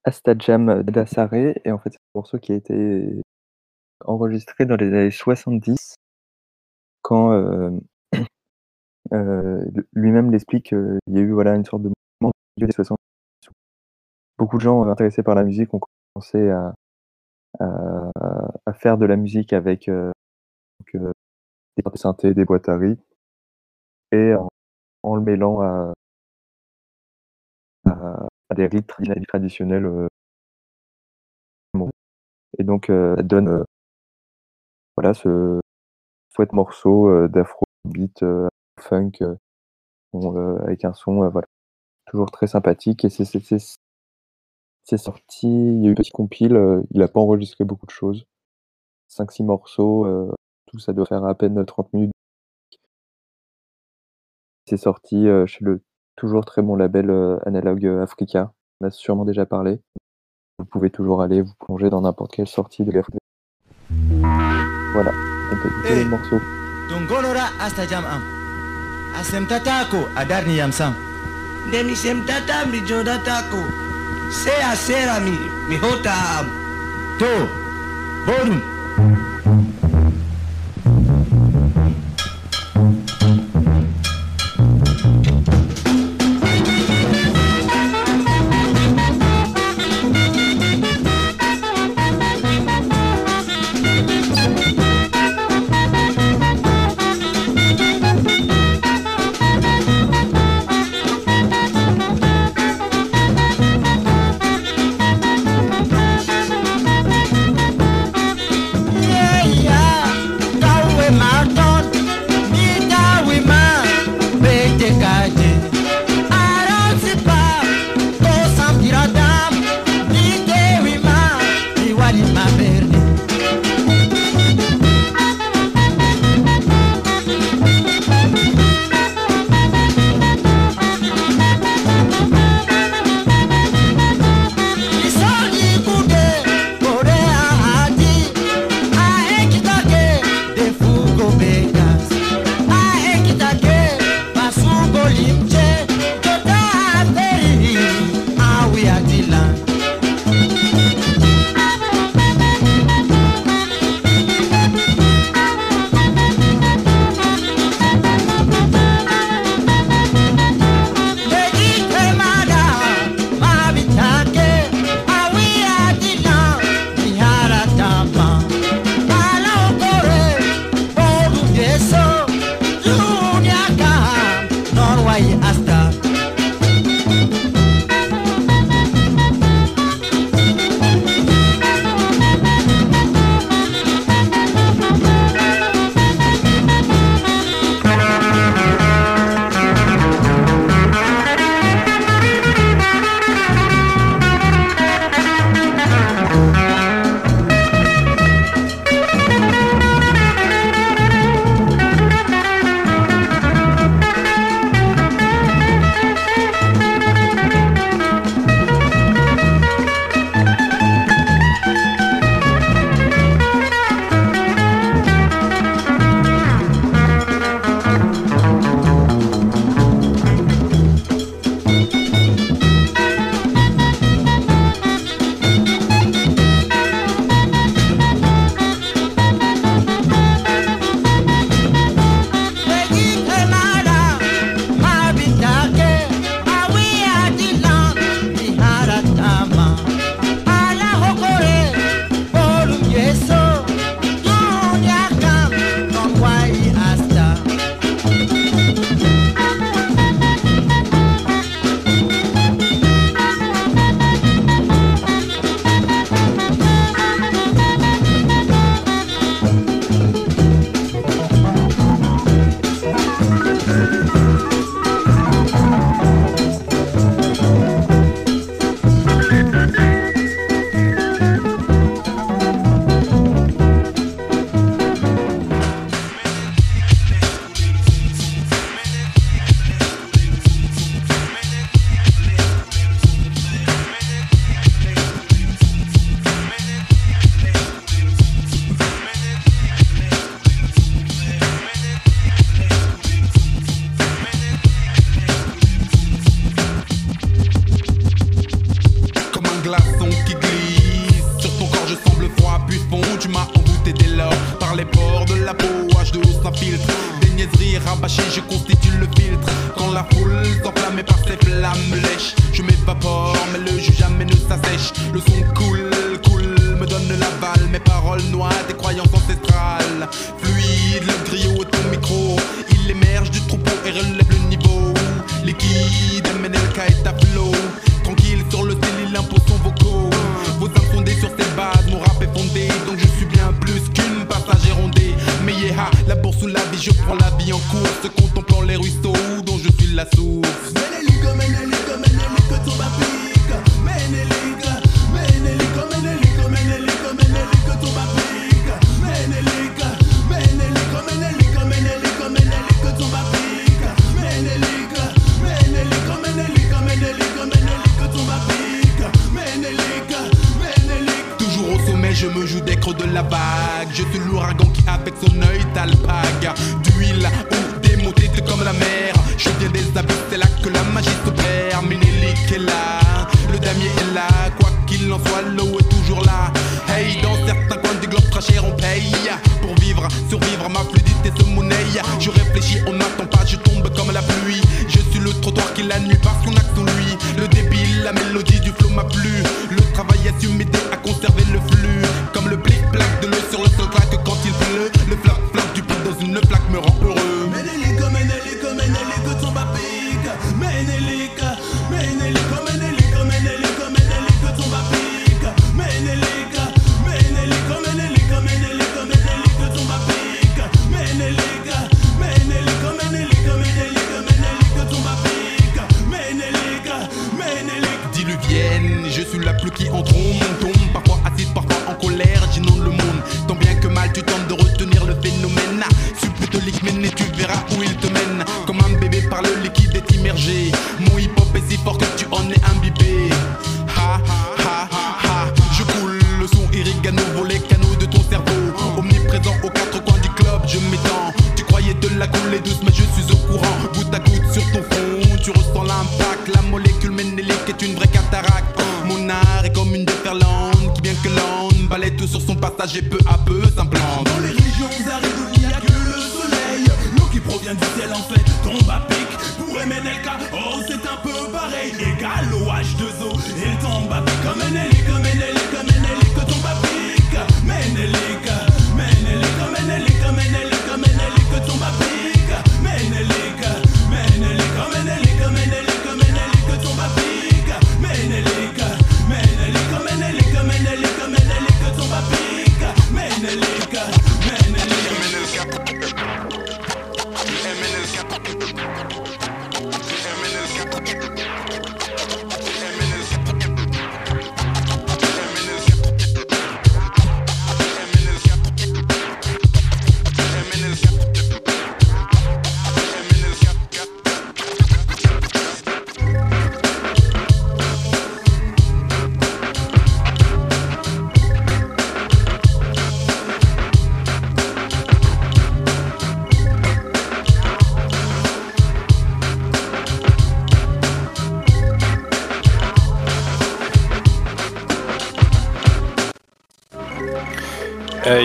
Astajam 0.05 0.83
Dasare 0.85 1.35
et 1.35 1.73
en 1.73 1.79
fait, 1.79 1.91
c'est 1.93 1.99
un 1.99 2.19
morceau 2.21 2.39
qui 2.39 2.53
a 2.53 2.57
été 2.57 3.23
enregistré 4.07 4.67
dans 4.67 4.77
les 4.77 4.89
années 4.89 5.11
70 5.13 5.97
quand, 7.05 7.33
lui-même 9.95 10.31
l'explique, 10.33 10.73
il 10.73 11.15
y 11.15 11.19
a 11.19 11.23
eu, 11.23 11.33
voilà, 11.33 11.55
une 11.57 11.65
sorte 11.67 11.83
de 11.83 11.91
mouvement 12.21 12.33
des 12.59 12.65
années 12.65 12.73
70 12.73 12.99
où 14.41 14.45
beaucoup 14.45 14.59
de 14.59 14.63
gens, 14.63 14.83
intéressés 14.85 15.23
par 15.25 15.37
la 15.37 15.45
musique 15.45 15.75
ont 15.75 15.81
commencé 16.15 16.51
à 16.51 16.75
faire 18.75 18.99
de 18.99 19.07
la 19.07 19.17
musique 19.17 19.53
avec, 19.55 19.91
des 21.77 21.83
synthés, 21.97 22.35
des 22.35 22.45
boîtes 22.45 22.69
à 22.69 22.77
rythmes 22.77 23.03
et 24.13 24.33
en 25.05 25.17
le 25.17 25.23
mêlant 25.23 25.61
à 28.51 28.55
des 28.55 28.69
tradi 28.87 29.11
traditionnels, 29.27 29.87
heu 29.87 30.09
et 32.59 32.65
donc 32.65 32.91
heu, 32.91 33.15
ça 33.17 33.23
donne, 33.23 33.49
heu 33.49 33.65
voilà 34.97 35.15
ce 35.15 35.61
chouette 36.35 36.53
morceau, 36.53 37.09
heu, 37.11 37.29
d'afrobeat, 37.29 38.23
heu, 38.25 38.49
funk, 38.81 39.13
avec 40.63 40.85
un 40.85 40.95
son, 40.95 41.29
voilà, 41.31 41.47
toujours 42.09 42.31
très 42.33 42.49
sympathique 42.49 43.05
et 43.07 43.11
c'est 44.85 44.99
sorti, 44.99 45.47
il 45.47 45.83
y 45.83 45.85
a 45.85 45.87
eu 45.87 45.89
une 45.91 45.95
petite 45.95 46.13
compile, 46.13 46.55
heu, 46.57 46.85
il 46.91 47.03
a 47.03 47.09
pas 47.09 47.21
enregistré 47.21 47.65
beaucoup 47.65 47.87
de 47.87 47.91
choses. 47.91 48.27
5-6 49.09 49.43
morceaux, 49.45 50.07
tout 50.71 50.79
ça 50.79 50.93
doit 50.93 51.07
faire 51.07 51.25
à 51.25 51.35
peine 51.35 51.65
30 51.65 51.93
minutes. 51.93 52.13
C'est 54.67 54.77
sorti, 54.77 55.27
heu, 55.27 55.47
chez 55.47 55.65
le 55.65 55.83
toujours 56.17 56.45
très 56.45 56.63
bon 56.63 56.77
label, 56.77 57.11
heu, 57.11 57.39
Analog, 57.45 57.85
heu, 57.85 58.01
Africa. 58.03 58.53
On 58.81 58.87
a 58.87 58.91
sûrement 58.91 59.25
déjà 59.25 59.47
parlé. 59.47 59.81
Vous 60.59 60.65
pouvez 60.65 60.91
toujours 60.91 61.23
aller 61.23 61.43
vous 61.43 61.55
plonger 61.59 61.91
dans 61.91 62.03
n'importe 62.03 62.33
quelle 62.33 62.47
sortie 62.47 62.85
de 62.85 62.93
l'Afrique. 62.93 63.19
Voilà, 64.93 65.11
on 65.53 65.57
peut 65.57 65.69
écouter 65.69 66.05
le 66.05 66.11
morceau. 66.11 66.39
Tungolora 66.89 67.47
asta 67.61 67.87
jam 67.87 68.05
am. 68.05 68.23
Asem 69.19 69.47
tatako 69.47 70.09
adarni 70.17 70.57
yam 70.57 70.73
sam. 70.73 70.95
Demi 71.73 71.97
sem 71.97 72.25
tata 72.27 72.67
mi 72.71 72.81
joda 72.87 73.19
tako. 73.25 73.63
Se 74.31 74.55
a 74.63 74.75
sera 74.77 75.19
mi 75.21 75.35
mi 75.69 75.77
hota 75.79 76.15
am. 76.39 76.47
To, 77.19 77.33
borum. 78.27 79.30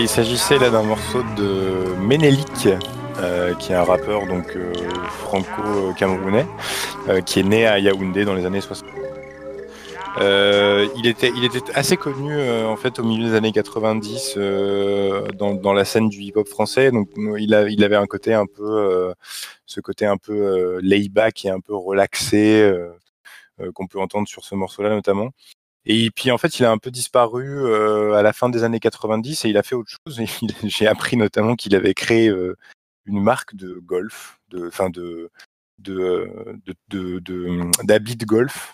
Il 0.05 0.09
s'agissait 0.09 0.59
là 0.59 0.69
d'un 0.69 0.83
morceau 0.83 1.23
de 1.35 1.95
Ménélique, 1.99 2.69
euh, 3.17 3.55
qui 3.55 3.71
est 3.71 3.75
un 3.75 3.83
rappeur 3.83 4.27
donc 4.27 4.55
euh, 4.55 4.71
franco-camerounais, 5.09 6.45
euh, 7.09 7.21
qui 7.21 7.39
est 7.39 7.43
né 7.43 7.65
à 7.65 7.79
Yaoundé 7.79 8.23
dans 8.23 8.35
les 8.35 8.45
années 8.45 8.61
60. 8.61 8.87
Euh, 10.21 10.87
il, 10.95 11.07
était, 11.07 11.31
assez 11.73 11.97
connu 11.97 12.39
en 12.39 12.75
fait 12.77 12.99
au 12.99 13.03
milieu 13.03 13.29
des 13.29 13.35
années 13.35 13.51
90 13.51 14.35
euh, 14.37 15.25
dans, 15.31 15.73
la 15.73 15.85
scène 15.85 16.07
du 16.07 16.21
hip-hop 16.21 16.47
français. 16.47 16.91
Donc 16.91 17.09
il, 17.39 17.55
avait 17.55 17.95
un 17.95 18.05
côté 18.05 18.35
un 18.35 18.45
peu, 18.45 19.11
ce 19.65 19.81
côté 19.81 20.05
un 20.05 20.17
peu 20.17 20.77
laid-back 20.83 21.45
et 21.45 21.49
un 21.49 21.59
peu 21.59 21.75
relaxé 21.75 22.71
qu'on 23.73 23.87
peut 23.87 23.99
entendre 23.99 24.27
sur 24.27 24.45
ce 24.45 24.53
morceau-là 24.53 24.89
notamment. 24.89 25.31
Et 25.85 26.09
puis 26.11 26.31
en 26.31 26.37
fait, 26.37 26.59
il 26.59 26.65
a 26.65 26.71
un 26.71 26.77
peu 26.77 26.91
disparu 26.91 27.63
euh, 27.65 28.13
à 28.13 28.23
la 28.23 28.33
fin 28.33 28.49
des 28.49 28.63
années 28.63 28.79
90 28.79 29.45
et 29.45 29.49
il 29.49 29.57
a 29.57 29.63
fait 29.63 29.75
autre 29.75 29.91
chose. 30.07 30.19
J'ai 30.63 30.87
appris 30.87 31.17
notamment 31.17 31.55
qu'il 31.55 31.75
avait 31.75 31.93
créé 31.93 32.27
euh, 32.29 32.57
une 33.05 33.21
marque 33.21 33.55
de 33.55 33.75
golf, 33.83 34.39
de, 34.49 34.67
enfin 34.67 34.89
de, 34.89 35.29
de, 35.79 35.99
euh, 35.99 36.57
de, 36.65 36.75
de, 36.89 37.19
de- 37.19 37.85
d'habits 37.85 38.15
de 38.15 38.25
golf. 38.25 38.73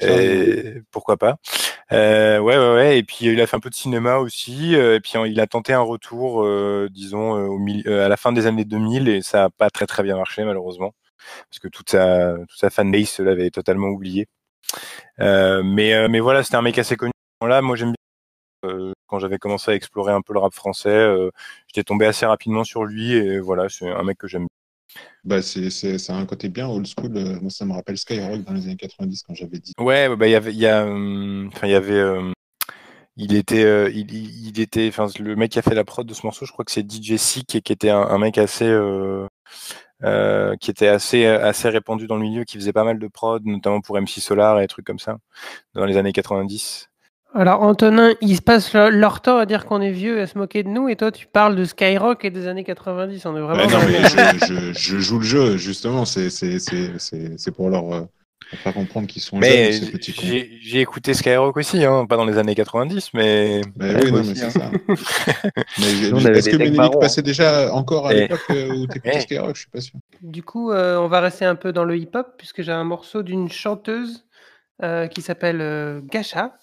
Et 0.00 0.82
pourquoi 0.90 1.16
pas 1.16 1.36
euh, 1.92 2.38
Ouais, 2.40 2.56
ouais, 2.58 2.74
ouais. 2.74 2.98
Et 2.98 3.02
puis 3.04 3.26
il 3.26 3.40
a 3.40 3.46
fait 3.46 3.56
un 3.56 3.60
peu 3.60 3.70
de 3.70 3.74
cinéma 3.76 4.16
aussi. 4.18 4.74
euh, 4.76 4.96
et 4.96 5.00
puis 5.00 5.12
il 5.26 5.40
a 5.40 5.46
tenté 5.46 5.72
un 5.72 5.80
retour, 5.82 6.44
euh, 6.44 6.88
disons, 6.92 7.36
euh, 7.36 7.46
au 7.46 7.58
milieu, 7.58 7.84
euh, 7.90 8.06
à 8.06 8.08
la 8.08 8.16
fin 8.16 8.32
des 8.32 8.46
années 8.46 8.64
2000 8.64 9.08
et 9.08 9.22
ça 9.22 9.44
a 9.44 9.50
pas 9.50 9.70
très 9.70 9.86
très 9.86 10.02
bien 10.02 10.16
marché 10.16 10.44
malheureusement 10.44 10.94
parce 11.50 11.60
que 11.60 11.68
toute 11.68 11.90
sa 11.90 12.34
toute 12.48 12.58
sa 12.58 12.70
fanbase 12.70 13.18
l'avait 13.20 13.50
totalement 13.50 13.88
oublié. 13.88 14.26
Euh, 15.20 15.62
mais 15.62 15.94
euh, 15.94 16.08
mais 16.08 16.20
voilà, 16.20 16.42
c'était 16.42 16.56
un 16.56 16.62
mec 16.62 16.78
assez 16.78 16.96
connu. 16.96 17.12
Là, 17.42 17.62
moi 17.62 17.76
j'aime 17.76 17.92
bien. 18.64 18.70
euh, 18.72 18.92
quand 19.08 19.20
j'avais 19.20 19.38
commencé 19.38 19.70
à 19.72 19.74
explorer 19.74 20.12
un 20.12 20.22
peu 20.22 20.34
le 20.34 20.40
rap 20.40 20.54
français, 20.54 21.08
j'étais 21.68 21.84
tombé 21.84 22.06
assez 22.06 22.26
rapidement 22.26 22.64
sur 22.64 22.84
lui 22.84 23.12
et 23.14 23.40
voilà, 23.40 23.68
c'est 23.70 23.88
un 23.90 24.04
mec 24.04 24.18
que 24.18 24.28
j'aime. 24.28 24.46
Bah, 25.24 25.42
c'est, 25.42 25.70
c'est, 25.70 25.98
ça 25.98 26.14
a 26.16 26.18
un 26.20 26.26
côté 26.26 26.48
bien 26.48 26.68
old 26.68 26.86
school. 26.86 27.12
Moi, 27.40 27.50
ça 27.50 27.64
me 27.64 27.72
rappelle 27.72 27.98
Skyrock 27.98 28.42
dans 28.44 28.52
les 28.52 28.64
années 28.66 28.76
90 28.76 29.22
quand 29.22 29.34
j'avais 29.34 29.58
dit. 29.58 29.72
Ouais, 29.80 30.14
bah 30.16 30.28
il 30.28 30.30
y 30.30 30.34
avait, 30.36 30.52
il 30.52 30.58
y 30.58 30.66
a, 30.66 30.86
il 30.86 31.68
y 31.68 31.74
avait, 31.74 31.94
euh, 31.94 32.30
il 33.16 33.34
était, 33.34 33.64
euh, 33.64 33.90
il, 33.94 34.12
il 34.14 34.60
était, 34.60 34.88
enfin 34.88 35.08
le 35.20 35.36
mec 35.36 35.52
qui 35.52 35.58
a 35.60 35.62
fait 35.62 35.74
la 35.74 35.84
prod 35.84 36.06
de 36.06 36.14
ce 36.14 36.26
morceau, 36.26 36.46
je 36.46 36.52
crois 36.52 36.64
que 36.64 36.72
c'est 36.72 36.84
DJ 36.84 37.16
Sick 37.18 37.54
et 37.56 37.62
qui 37.62 37.72
était 37.72 37.90
un, 37.90 38.00
un 38.02 38.18
mec 38.18 38.38
assez, 38.38 38.66
euh, 40.02 40.52
euh, 40.52 40.56
qui 40.56 40.70
était 40.70 40.88
assez 40.88 41.24
assez 41.26 41.68
répandu 41.68 42.06
dans 42.06 42.16
le 42.16 42.22
milieu, 42.22 42.44
qui 42.44 42.56
faisait 42.58 42.72
pas 42.72 42.84
mal 42.84 42.98
de 42.98 43.06
prod, 43.08 43.44
notamment 43.46 43.80
pour 43.80 43.96
MC 43.96 44.20
Solar 44.20 44.58
et 44.58 44.62
des 44.62 44.68
trucs 44.68 44.86
comme 44.86 44.98
ça, 44.98 45.18
dans 45.74 45.84
les 45.84 45.96
années 45.96 46.12
90. 46.12 46.88
Alors 47.36 47.62
Antonin, 47.62 48.12
ils 48.20 48.36
se 48.36 48.42
passent 48.42 48.72
leur, 48.74 49.20
temps 49.20 49.38
à 49.38 49.46
dire 49.46 49.66
qu'on 49.66 49.80
est 49.80 49.90
vieux 49.90 50.18
et 50.18 50.22
à 50.22 50.26
se 50.28 50.38
moquer 50.38 50.62
de 50.62 50.68
nous, 50.68 50.88
et 50.88 50.94
toi 50.96 51.10
tu 51.10 51.26
parles 51.26 51.56
de 51.56 51.64
Skyrock 51.64 52.24
et 52.24 52.30
des 52.30 52.46
années 52.46 52.62
90. 52.64 53.26
On 53.26 53.36
est 53.36 53.40
vraiment. 53.40 53.66
Bah 53.66 53.72
non, 53.72 53.78
dans 53.80 53.86
mais 53.86 54.04
je, 54.04 54.46
je, 54.46 54.72
je 54.72 54.98
joue 54.98 55.18
le 55.18 55.24
jeu, 55.24 55.56
justement. 55.56 56.04
C'est 56.04 56.30
c'est- 56.30 56.58
c'est- 56.60 56.98
c'est- 56.98 57.36
c'est 57.38 57.50
pour 57.50 57.70
leur, 57.70 58.06
leur 58.52 58.60
faire 58.60 58.74
comprendre 58.74 59.06
qu'ils 59.06 59.22
sont 59.22 59.38
Mais 59.38 59.72
jeunes, 59.72 59.82
ces 59.84 59.90
petits 59.92 60.12
cons. 60.12 60.22
j'ai 60.60 60.80
écouté 60.80 61.14
Skyrock 61.14 61.56
aussi, 61.56 61.84
hein, 61.84 62.06
pas 62.06 62.16
dans 62.16 62.24
les 62.24 62.38
années 62.38 62.54
90, 62.54 63.10
mais. 63.14 63.60
Mais 63.76 63.94
oui, 64.04 64.12
non, 64.12 64.18
mais 64.24 64.34
c'est 64.34 64.50
ça. 64.50 64.70
On 66.12 66.24
avait 66.24 66.38
Est-ce 66.38 66.50
que 66.50 66.56
Ménélique 66.56 66.76
marrons, 66.78 66.98
passait 67.00 67.22
déjà 67.22 67.72
encore 67.74 68.06
à 68.08 68.14
Eh. 68.14 68.20
l'époque 68.20 68.40
euh, 68.50 68.68
où 68.74 68.86
t'écoutais 68.86 69.12
Eh. 69.16 69.20
Skyrock? 69.20 69.54
Je 69.56 69.60
suis 69.60 69.70
pas 69.70 69.80
sûr. 69.80 69.94
Du 70.22 70.42
coup, 70.42 70.70
euh, 70.70 70.96
on 70.98 71.08
va 71.08 71.20
rester 71.20 71.44
un 71.44 71.54
peu 71.54 71.72
dans 71.72 71.84
le 71.84 71.96
hip-hop, 71.96 72.34
puisque 72.38 72.62
j'ai 72.62 72.72
un 72.72 72.84
morceau 72.84 73.22
d'une 73.22 73.50
chanteuse 73.50 74.24
euh, 74.82 75.06
qui 75.06 75.22
s'appelle 75.22 75.60
euh, 75.60 76.00
Gacha, 76.02 76.56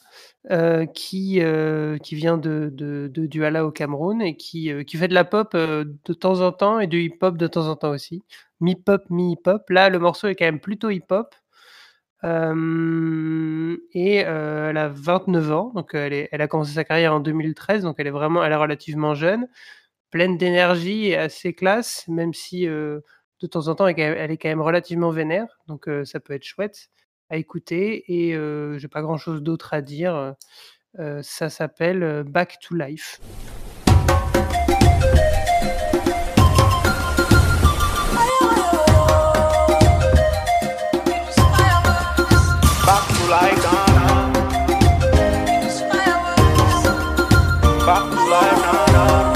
euh, 0.50 0.86
qui, 0.86 1.40
euh, 1.42 1.98
qui 1.98 2.16
vient 2.16 2.38
de, 2.38 2.70
de, 2.74 3.10
de 3.14 3.26
Douala 3.28 3.66
au 3.66 3.72
Cameroun 3.72 4.22
et 4.22 4.36
qui, 4.36 4.72
euh, 4.72 4.84
qui 4.84 4.98
fait 4.98 5.08
de 5.08 5.14
la 5.14 5.24
pop 5.24 5.52
euh, 5.56 5.86
de 6.06 6.14
temps 6.14 6.42
en 6.42 6.52
temps 6.52 6.80
et 6.80 6.88
du 6.88 7.02
hip-hop 7.04 7.38
de 7.38 7.48
temps 7.48 7.68
en 7.68 7.76
temps 7.76 7.92
aussi. 7.92 8.24
Mi-pop, 8.60 9.04
mi-hip-hop. 9.10 9.70
Là, 9.70 9.90
le 9.90 10.00
morceau 10.00 10.28
est 10.28 10.36
quand 10.36 10.46
même 10.46 10.60
plutôt 10.60 10.90
hip-hop. 10.90 11.34
Et 12.24 14.16
elle 14.16 14.78
a 14.78 14.90
29 14.90 15.52
ans, 15.52 15.72
donc 15.74 15.94
elle, 15.94 16.28
a 16.32 16.48
commencé 16.48 16.74
sa 16.74 16.84
carrière 16.84 17.14
en 17.14 17.20
2013, 17.20 17.84
donc 17.84 17.96
elle 18.00 18.08
est 18.08 18.12
vraiment, 18.12 18.44
elle 18.44 18.52
est 18.52 18.56
relativement 18.56 19.16
jeune, 19.16 19.48
pleine 20.12 20.38
d'énergie 20.38 21.08
et 21.08 21.18
assez 21.18 21.54
classe, 21.54 22.08
même 22.08 22.34
si 22.34 22.66
de 22.66 23.04
temps 23.50 23.68
en 23.68 23.76
temps 23.76 23.88
elle, 23.88 24.00
elle 24.00 24.32
est 24.32 24.38
quand 24.38 24.50
même 24.50 24.62
relativement 24.62 25.10
vénère, 25.12 25.60
donc 25.68 25.90
ça 26.04 26.20
peut 26.20 26.34
être 26.34 26.44
chouette 26.44 26.90
à 27.30 27.38
écouter. 27.38 28.04
Et 28.08 28.38
j'ai 28.78 28.88
pas 28.88 29.02
grand 29.02 29.18
chose 29.18 29.42
d'autre 29.42 29.74
à 29.74 29.82
dire. 29.82 30.36
Ça 31.22 31.50
s'appelle 31.50 32.24
Back 32.28 32.60
to 32.62 32.76
Life. 32.76 33.20
Back 43.32 43.56
to 48.12 48.20
life, 48.30 48.62
nah, 48.62 48.86
nah. 48.92 49.31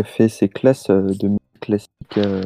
A 0.00 0.04
fait 0.04 0.28
ses 0.28 0.48
classes 0.48 0.90
euh, 0.90 1.02
de 1.02 1.28
musique 1.28 1.60
classique 1.60 2.18
euh, 2.18 2.42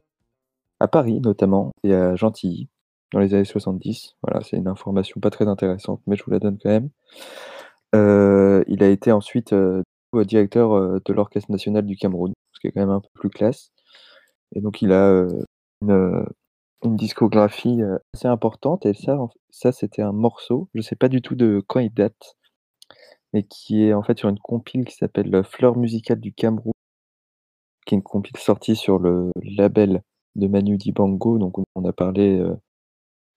à 0.80 0.88
Paris 0.88 1.20
notamment 1.20 1.72
et 1.82 1.94
à 1.94 2.16
Gentilly 2.16 2.68
dans 3.12 3.20
les 3.20 3.34
années 3.34 3.44
70. 3.44 4.16
Voilà, 4.22 4.42
c'est 4.42 4.56
une 4.56 4.68
information 4.68 5.20
pas 5.20 5.30
très 5.30 5.46
intéressante, 5.46 6.00
mais 6.06 6.16
je 6.16 6.24
vous 6.24 6.32
la 6.32 6.40
donne 6.40 6.58
quand 6.60 6.70
même. 6.70 6.90
Euh, 7.94 8.64
il 8.66 8.82
a 8.82 8.88
été 8.88 9.12
ensuite 9.12 9.54
directeur 10.26 11.00
de 11.00 11.12
l'Orchestre 11.12 11.50
national 11.50 11.86
du 11.86 11.96
Cameroun, 11.96 12.32
ce 12.52 12.60
qui 12.60 12.66
est 12.66 12.72
quand 12.72 12.80
même 12.80 12.90
un 12.90 13.00
peu 13.00 13.08
plus 13.14 13.30
classe. 13.30 13.70
Et 14.54 14.60
donc 14.60 14.82
il 14.82 14.92
a 14.92 15.26
une, 15.82 16.24
une 16.82 16.96
discographie 16.96 17.82
assez 18.14 18.26
importante. 18.26 18.84
Et 18.86 18.94
ça, 18.94 19.16
ça 19.50 19.70
c'était 19.70 20.02
un 20.02 20.12
morceau, 20.12 20.68
je 20.74 20.80
sais 20.80 20.96
pas 20.96 21.08
du 21.08 21.22
tout 21.22 21.36
de 21.36 21.62
quand 21.66 21.80
il 21.80 21.92
date, 21.92 22.36
mais 23.32 23.44
qui 23.44 23.84
est 23.84 23.94
en 23.94 24.02
fait 24.02 24.18
sur 24.18 24.28
une 24.28 24.40
compile 24.40 24.84
qui 24.84 24.96
s'appelle 24.96 25.44
Fleurs 25.44 25.76
musicales 25.76 26.20
du 26.20 26.32
Cameroun, 26.32 26.74
qui 27.84 27.94
est 27.94 27.98
une 27.98 28.02
compile 28.02 28.36
sortie 28.36 28.76
sur 28.76 28.98
le 28.98 29.30
label 29.56 30.02
de 30.36 30.46
Manu 30.48 30.76
Dibango, 30.78 31.38
donc 31.38 31.56
on 31.74 31.84
a 31.84 31.92
parlé 31.92 32.38
euh, 32.38 32.54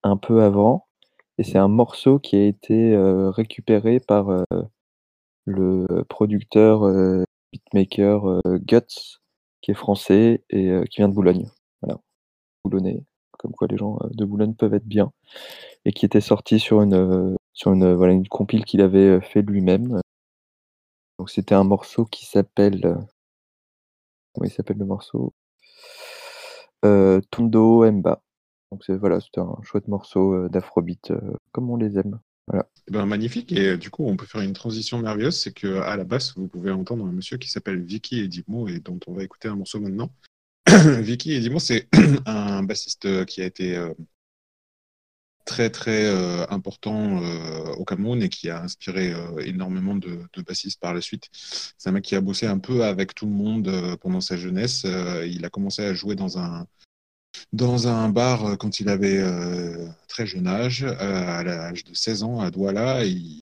un 0.03 0.17
peu 0.17 0.43
avant. 0.43 0.87
Et 1.37 1.43
c'est 1.43 1.57
un 1.59 1.67
morceau 1.67 2.19
qui 2.19 2.35
a 2.35 2.45
été 2.45 2.93
euh, 2.93 3.29
récupéré 3.29 3.99
par 3.99 4.29
euh, 4.29 4.43
le 5.45 6.03
producteur 6.09 6.81
beatmaker 7.53 8.41
Guts, 8.45 9.19
qui 9.61 9.71
est 9.71 9.75
français 9.75 10.43
et 10.49 10.71
qui 10.89 10.97
vient 10.97 11.09
de 11.09 11.13
Boulogne. 11.13 11.47
Voilà, 11.81 11.99
boulonnais, 12.65 13.03
comme 13.39 13.53
quoi 13.53 13.67
les 13.69 13.77
gens 13.77 13.97
de 14.11 14.25
Boulogne 14.25 14.55
peuvent 14.55 14.73
être 14.73 14.87
bien, 14.87 15.13
et 15.85 15.93
qui 15.93 16.05
était 16.05 16.21
sorti 16.21 16.59
sur 16.59 16.81
une 16.81 17.37
sur 17.53 17.71
une 17.73 17.93
voilà 17.93 18.13
une 18.13 18.27
compile 18.27 18.65
qu'il 18.65 18.81
avait 18.81 19.21
fait 19.21 19.41
lui-même. 19.41 20.01
Donc 21.19 21.29
c'était 21.29 21.55
un 21.55 21.63
morceau 21.63 22.05
qui 22.05 22.25
s'appelle 22.25 22.97
il 24.43 24.51
s'appelle 24.51 24.77
le 24.77 24.85
morceau? 24.85 25.33
Euh, 26.85 27.21
Tundo 27.31 27.89
Mba. 27.91 28.21
Donc 28.71 28.83
un 28.89 29.63
chouette 29.63 29.88
morceau 29.88 30.33
euh, 30.33 30.49
d'afrobeat 30.49 31.11
euh, 31.11 31.19
comme 31.51 31.69
on 31.69 31.77
les 31.77 31.97
aime. 31.97 32.19
Eh 32.53 32.91
Ben, 32.91 33.05
magnifique. 33.05 33.51
Et 33.51 33.77
du 33.77 33.89
coup, 33.89 34.05
on 34.05 34.15
peut 34.15 34.25
faire 34.25 34.41
une 34.41 34.53
transition 34.53 34.99
merveilleuse. 34.99 35.38
C'est 35.38 35.53
que 35.53 35.79
à 35.81 35.97
la 35.97 36.03
basse, 36.03 36.33
vous 36.38 36.47
pouvez 36.47 36.71
entendre 36.71 37.05
un 37.05 37.11
monsieur 37.11 37.38
qui 37.38 37.49
s'appelle 37.49 37.81
Vicky 37.81 38.21
Edimo 38.21 38.67
et 38.67 38.79
dont 38.79 38.99
on 39.07 39.13
va 39.13 39.23
écouter 39.23 39.47
un 39.47 39.55
morceau 39.55 39.79
maintenant. 39.79 40.11
Vicky 40.67 41.33
Edimo, 41.33 41.59
c'est 41.59 41.88
un 42.25 42.63
bassiste 42.63 43.25
qui 43.25 43.41
a 43.41 43.45
été 43.45 43.77
très 45.47 45.69
très 45.71 46.05
euh, 46.05 46.45
important 46.49 47.23
euh, 47.23 47.73
au 47.77 47.85
Cameroun 47.85 48.21
et 48.21 48.29
qui 48.29 48.49
a 48.49 48.61
inspiré 48.61 49.13
euh, 49.13 49.39
énormément 49.39 49.95
de, 49.95 50.19
bassistes 50.45 50.79
par 50.79 50.93
la 50.93 51.01
suite. 51.01 51.29
C'est 51.31 51.89
un 51.89 51.93
mec 51.93 52.03
qui 52.03 52.15
a 52.15 52.21
bossé 52.21 52.45
un 52.45 52.59
peu 52.59 52.83
avec 52.83 53.15
tout 53.15 53.25
le 53.25 53.31
monde 53.31 53.97
pendant 54.01 54.21
sa 54.21 54.37
jeunesse. 54.37 54.85
Il 55.25 55.43
a 55.45 55.49
commencé 55.49 55.83
à 55.83 55.93
jouer 55.93 56.15
dans 56.15 56.37
un 56.37 56.67
dans 57.53 57.87
un 57.87 58.09
bar 58.09 58.57
quand 58.57 58.79
il 58.79 58.89
avait 58.89 59.23
très 60.07 60.25
jeune 60.25 60.47
âge, 60.47 60.83
à 60.83 61.43
l'âge 61.43 61.83
de 61.83 61.93
16 61.93 62.23
ans 62.23 62.39
à 62.39 62.51
Douala. 62.51 63.05
Il, 63.05 63.41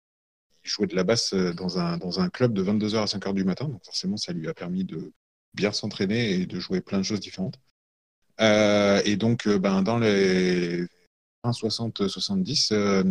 jouait 0.63 0.87
de 0.87 0.95
la 0.95 1.03
basse 1.03 1.33
dans 1.33 1.77
un, 1.77 1.97
dans 1.97 2.19
un 2.19 2.29
club 2.29 2.51
de 2.53 2.63
22h 2.63 2.97
à 2.97 3.05
5h 3.05 3.33
du 3.35 3.43
matin. 3.43 3.65
Donc 3.65 3.85
forcément, 3.85 4.17
ça 4.17 4.33
lui 4.33 4.47
a 4.47 4.53
permis 4.53 4.83
de 4.83 5.11
bien 5.53 5.71
s'entraîner 5.71 6.31
et 6.31 6.45
de 6.47 6.59
jouer 6.59 6.81
plein 6.81 6.97
de 6.97 7.03
choses 7.03 7.19
différentes. 7.19 7.59
Et 8.39 9.15
donc, 9.15 9.47
ben, 9.47 9.83
dans 9.83 9.99
les 9.99 10.87
60-70, 11.51 12.69
euh, 12.71 13.03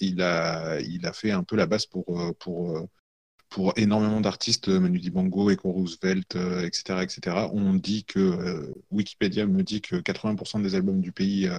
il, 0.00 0.22
a, 0.22 0.80
il 0.80 1.06
a 1.06 1.12
fait 1.12 1.30
un 1.30 1.42
peu 1.42 1.56
la 1.56 1.66
basse 1.66 1.86
pour, 1.86 2.20
euh, 2.20 2.32
pour, 2.38 2.76
euh, 2.76 2.86
pour 3.48 3.72
énormément 3.76 4.20
d'artistes, 4.20 4.68
Manu 4.68 4.98
Dibango, 4.98 5.50
Echo 5.50 5.72
Roosevelt, 5.72 6.36
etc., 6.36 7.00
etc. 7.02 7.36
On 7.52 7.74
dit 7.74 8.04
que, 8.04 8.72
Wikipédia 8.90 9.46
me 9.46 9.62
dit 9.62 9.80
que 9.80 9.96
80% 9.96 10.62
des 10.62 10.74
albums 10.74 11.00
du 11.00 11.12
pays 11.12 11.50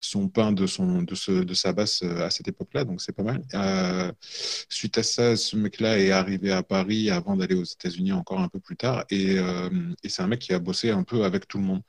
sont 0.00 0.28
peints 0.28 0.52
de, 0.52 0.66
son, 0.66 1.02
de, 1.02 1.14
ce, 1.14 1.30
de 1.30 1.54
sa 1.54 1.72
basse 1.72 2.02
à 2.02 2.30
cette 2.30 2.48
époque-là, 2.48 2.84
donc 2.84 3.00
c'est 3.00 3.12
pas 3.12 3.22
mal. 3.22 3.42
Suite 4.68 4.98
à 4.98 5.04
ça, 5.04 5.36
ce 5.36 5.56
mec-là 5.56 6.00
est 6.00 6.10
arrivé 6.10 6.50
à 6.50 6.64
Paris 6.64 7.08
avant 7.10 7.36
d'aller 7.36 7.54
aux 7.54 7.64
États-Unis 7.64 8.12
encore 8.12 8.40
un 8.40 8.48
peu 8.48 8.58
plus 8.58 8.76
tard, 8.76 9.04
et, 9.10 9.36
et 9.36 10.08
c'est 10.08 10.22
un 10.22 10.26
mec 10.26 10.40
qui 10.40 10.52
a 10.52 10.58
bossé 10.58 10.90
un 10.90 11.04
peu 11.04 11.24
avec 11.24 11.46
tout 11.46 11.58
le 11.58 11.64
monde. 11.64 11.82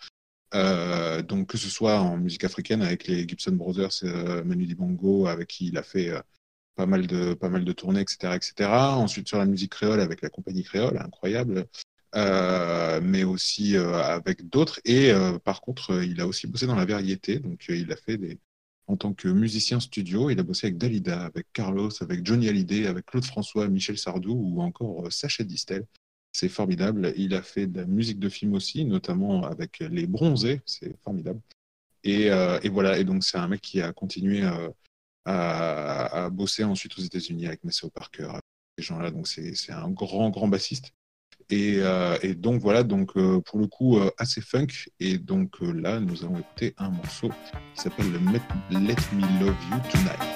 Euh, 0.56 1.22
donc 1.22 1.47
que 1.47 1.58
ce 1.58 1.70
soit 1.70 2.00
en 2.00 2.18
musique 2.18 2.43
africaine 2.43 2.82
avec 2.82 3.08
les 3.08 3.28
Gibson 3.28 3.52
Brothers, 3.52 3.91
euh, 4.04 4.43
Manu 4.43 4.66
Dibango, 4.66 5.28
avec 5.28 5.47
qui 5.47 5.68
il 5.68 5.78
a 5.78 5.84
fait 5.84 6.10
euh, 6.10 6.22
pas 6.76 6.86
mal 6.88 7.06
de 7.08 7.34
pas 7.36 7.50
mal 7.50 7.66
de 7.66 7.72
tournées, 7.72 8.02
etc., 8.02 8.34
etc. 8.36 8.70
Ensuite 8.70 9.28
sur 9.28 9.38
la 9.38 9.45
musique 9.45 9.72
créole 9.74 10.00
avec 10.02 10.22
la 10.22 10.30
compagnie 10.30 10.64
créole, 10.64 10.97
incroyable. 10.97 11.68
Euh, 12.16 13.00
mais 13.04 13.24
aussi 13.24 13.78
avec 13.78 14.50
d'autres. 14.50 14.80
Et 14.86 15.12
par 15.43 15.62
contre, 15.62 16.04
il 16.04 16.20
a 16.22 16.28
aussi 16.28 16.47
bossé 16.47 16.66
dans 16.66 16.76
la 16.76 16.86
variété. 16.86 17.39
Donc, 17.39 17.66
il 17.70 17.91
a 17.91 17.95
fait 17.95 18.18
des. 18.18 18.39
En 18.88 18.97
tant 18.97 19.14
que 19.14 19.28
musicien 19.28 19.80
studio, 19.80 20.32
il 20.32 20.39
a 20.39 20.43
bossé 20.43 20.66
avec 20.68 20.80
Dalida, 20.80 21.26
avec 21.26 21.45
Carlos, 21.54 21.91
avec 22.02 22.26
Johnny 22.26 22.50
Hallyday, 22.50 22.88
avec 22.88 23.06
Claude 23.06 23.24
François, 23.26 23.68
Michel 23.68 24.00
Sardou 24.00 24.34
ou 24.34 24.62
encore 24.64 25.12
Sacha 25.12 25.43
Distel. 25.43 25.86
C'est 26.32 26.49
formidable. 26.49 27.13
Il 27.17 27.34
a 27.34 27.41
fait 27.41 27.67
de 27.67 27.80
la 27.80 27.86
musique 27.86 28.19
de 28.19 28.30
film 28.30 28.53
aussi, 28.53 28.86
notamment 28.86 29.43
avec 29.43 29.80
Les 29.80 30.07
Bronzés. 30.07 30.61
C'est 30.65 30.95
formidable. 31.03 31.41
Et, 32.03 32.30
euh, 32.32 32.59
voilà, 32.71 32.97
et 32.97 33.03
donc 33.03 33.23
c'est 33.23 33.38
un 33.38 33.47
mec 33.47 33.61
qui 33.61 33.82
a 33.82 33.91
continué 33.91 34.43
euh, 34.43 34.69
à, 35.25 36.30
bosser 36.32 36.63
ensuite 36.63 36.97
aux 36.97 37.01
États-Unis 37.01 37.47
avec 37.47 37.63
Maceo 37.63 37.89
Parker, 37.89 38.32
ces 38.77 38.86
gens-là. 38.86 39.11
Donc 39.11 39.27
c'est 39.27 39.71
un 39.71 39.89
grand, 39.89 40.30
grand 40.30 40.47
bassiste. 40.47 40.91
Et, 41.49 41.77
euh, 41.80 42.15
donc 42.36 42.61
voilà, 42.61 42.84
donc 42.84 43.13
pour 43.13 43.59
le 43.59 43.67
coup 43.67 43.99
assez 44.17 44.41
funk. 44.41 44.67
Et 44.99 45.17
donc 45.17 45.59
là, 45.61 45.99
nous 45.99 46.23
allons 46.23 46.39
écouter 46.39 46.73
un 46.77 46.89
morceau 46.89 47.30
qui 47.75 47.82
s'appelle 47.82 48.11
Let 48.11 48.95
Me 49.13 49.39
Love 49.39 49.55
You 49.71 49.80
Tonight. 49.91 50.28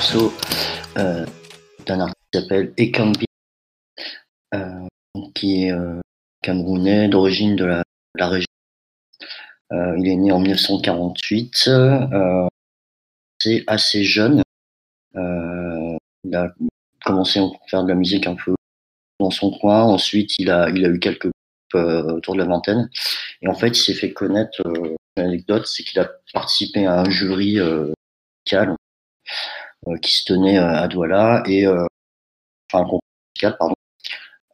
Morceau 0.00 0.32
euh, 0.96 1.26
d'un 1.84 2.00
artiste 2.00 2.16
qui 2.32 2.40
s'appelle 2.40 2.72
Ekambi, 2.78 3.26
euh, 4.54 4.86
qui 5.34 5.64
est 5.64 5.72
euh, 5.72 6.00
camerounais 6.40 7.08
d'origine 7.08 7.54
de 7.54 7.66
la, 7.66 7.82
la 8.14 8.28
région. 8.28 8.46
Euh, 9.72 9.94
il 9.98 10.08
est 10.08 10.16
né 10.16 10.32
en 10.32 10.38
1948, 10.38 11.64
euh, 11.68 12.48
c'est 13.42 13.62
assez 13.66 14.02
jeune. 14.02 14.42
Il 15.14 16.34
a 16.34 16.48
commencé 17.04 17.38
à 17.38 17.50
faire 17.68 17.82
de 17.82 17.88
la 17.90 17.94
musique 17.94 18.26
un 18.26 18.36
peu 18.36 18.54
dans 19.18 19.30
son 19.30 19.50
coin. 19.50 19.82
Ensuite, 19.82 20.38
il 20.38 20.50
a, 20.50 20.70
il 20.70 20.82
a 20.86 20.88
eu 20.88 20.98
quelques 20.98 21.28
groupes 21.74 22.14
autour 22.14 22.36
de 22.36 22.38
la 22.38 22.46
vingtaine. 22.46 22.88
Et 23.42 23.48
en 23.48 23.54
fait, 23.54 23.68
il 23.68 23.82
s'est 23.82 23.92
fait 23.92 24.14
connaître. 24.14 24.62
Euh, 24.64 24.96
une 25.18 25.24
anecdote, 25.24 25.66
c'est 25.66 25.82
qu'il 25.82 26.00
a 26.00 26.10
participé 26.32 26.86
à 26.86 27.00
un 27.00 27.10
jury 27.10 27.58
euh, 27.58 27.92
euh, 28.52 28.74
qui 30.02 30.12
se 30.12 30.24
tenait 30.24 30.58
euh, 30.58 30.68
à 30.68 30.88
Douala 30.88 31.42
et 31.46 31.66
euh, 31.66 31.86
enfin 32.72 32.82
un 32.84 32.84
concours 32.84 33.00
musical, 33.34 33.56
pardon, 33.58 33.74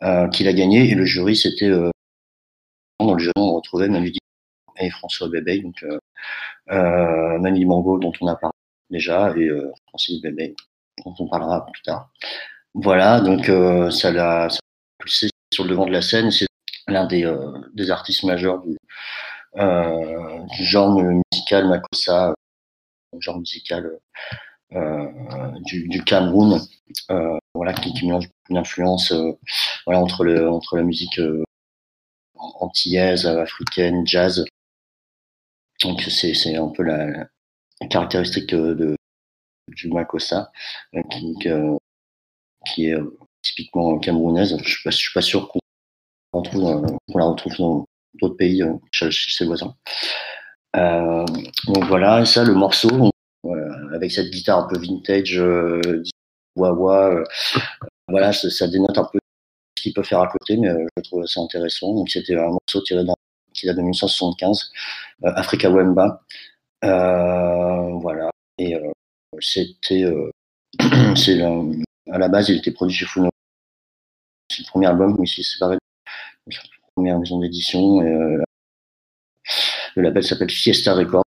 euh, 0.02 0.28
qu'il 0.28 0.48
a 0.48 0.52
gagné. 0.52 0.90
Et 0.90 0.94
le 0.94 1.04
jury, 1.04 1.36
c'était 1.36 1.68
euh, 1.68 1.90
dans 3.00 3.14
le 3.14 3.18
jury, 3.18 3.32
on 3.36 3.54
retrouvait 3.56 3.88
Manu 3.88 4.12
et 4.78 4.90
François 4.90 5.28
Bébé, 5.28 5.60
donc 5.60 5.82
euh, 5.84 5.98
euh, 6.70 7.38
Manu 7.38 7.60
Dibango 7.60 7.98
dont 7.98 8.12
on 8.20 8.26
a 8.28 8.36
parlé 8.36 8.52
déjà 8.90 9.32
et 9.36 9.48
euh, 9.48 9.72
Francis 9.88 10.20
Bébé 10.22 10.54
dont 11.04 11.14
on 11.18 11.28
parlera 11.28 11.66
plus 11.66 11.82
tard. 11.82 12.10
Voilà, 12.74 13.20
donc 13.20 13.48
euh, 13.48 13.90
ça 13.90 14.10
l'a 14.12 14.48
poussé 14.98 15.28
sur 15.52 15.64
le 15.64 15.70
devant 15.70 15.86
de 15.86 15.92
la 15.92 16.02
scène. 16.02 16.30
C'est 16.30 16.46
l'un 16.88 17.06
des, 17.06 17.24
euh, 17.24 17.52
des 17.74 17.90
artistes 17.90 18.24
majeurs 18.24 18.60
du, 18.60 18.76
euh, 19.58 20.46
genre 20.60 21.00
musical 21.02 21.68
Makossa, 21.68 22.30
euh, 22.30 23.20
genre 23.20 23.38
musical 23.38 23.86
euh, 23.86 23.98
du, 24.70 25.88
du 25.88 26.04
Cameroun, 26.04 26.60
euh, 27.10 27.38
voilà, 27.54 27.72
qui, 27.72 27.92
qui 27.94 28.06
mélange 28.06 28.26
beaucoup 28.28 28.54
d'influences 28.54 29.12
euh, 29.12 29.32
voilà, 29.86 30.00
entre, 30.00 30.24
le, 30.24 30.50
entre 30.50 30.76
la 30.76 30.82
musique 30.82 31.18
euh, 31.18 31.44
antillaise, 32.34 33.26
africaine, 33.26 34.06
jazz. 34.06 34.44
Donc 35.82 36.00
c'est 36.02 36.34
c'est 36.34 36.56
un 36.56 36.68
peu 36.68 36.82
la, 36.82 37.06
la 37.80 37.86
caractéristique 37.88 38.50
de, 38.54 38.96
du 39.68 39.88
Makossa, 39.88 40.50
euh, 40.94 41.02
qui, 41.10 41.34
qui 42.66 42.86
est 42.86 42.94
euh, 42.94 43.18
typiquement 43.42 43.98
camerounaise. 43.98 44.56
Je 44.62 44.68
suis 44.68 44.82
pas, 44.82 44.90
suis 44.90 45.12
pas 45.12 45.22
sûr 45.22 45.48
qu'on 45.48 45.60
la 47.14 47.24
retrouve 47.24 47.56
dans 47.58 47.84
d'autres 48.14 48.36
pays, 48.36 48.62
euh, 48.62 48.74
chez, 48.90 49.10
ses 49.10 49.46
voisins. 49.46 49.74
Euh, 50.76 51.24
donc 51.66 51.84
voilà, 51.84 52.24
ça, 52.24 52.44
le 52.44 52.54
morceau, 52.54 53.10
avec 53.94 54.12
cette 54.12 54.30
guitare 54.30 54.64
un 54.64 54.68
peu 54.68 54.78
vintage, 54.78 55.38
euh, 55.38 56.02
wah-wah, 56.56 57.10
euh, 57.10 57.24
voilà, 58.08 58.32
ça, 58.32 58.50
ça 58.50 58.66
dénote 58.66 58.98
un 58.98 59.04
peu 59.04 59.18
ce 59.76 59.82
qu'il 59.82 59.92
peut 59.92 60.02
faire 60.02 60.20
à 60.20 60.28
côté, 60.28 60.56
mais 60.56 60.68
euh, 60.68 60.86
je 60.96 61.02
trouve 61.02 61.22
assez 61.22 61.38
intéressant. 61.38 61.94
Donc 61.94 62.08
c'était 62.08 62.34
un 62.34 62.48
morceau 62.48 62.80
tiré 62.84 63.04
d'un 63.04 63.14
qui 63.54 63.66
date 63.66 63.76
de 63.76 63.82
1975, 63.82 64.72
euh, 65.24 65.32
Africa 65.36 65.70
Wemba. 65.70 66.22
Voilà, 66.82 68.30
et 68.58 68.76
c'était, 69.40 70.04
c'est 71.16 71.40
à 71.42 72.18
la 72.18 72.28
base, 72.28 72.48
il 72.48 72.58
était 72.58 72.70
produit 72.70 72.96
chez 72.96 73.06
Funo. 73.06 73.30
C'est 74.50 74.62
le 74.62 74.68
premier 74.68 74.86
album 74.86 75.16
où 75.18 75.24
il 75.24 75.28
s'est 75.28 75.42
séparé 75.42 75.76
de 76.46 76.54
sa 76.54 76.62
première 76.94 77.18
maison 77.18 77.40
d'édition. 77.40 78.00
Le 78.00 78.42
label 79.96 80.22
s'appelle 80.22 80.50
Fiesta 80.50 80.94
Records. 80.94 81.24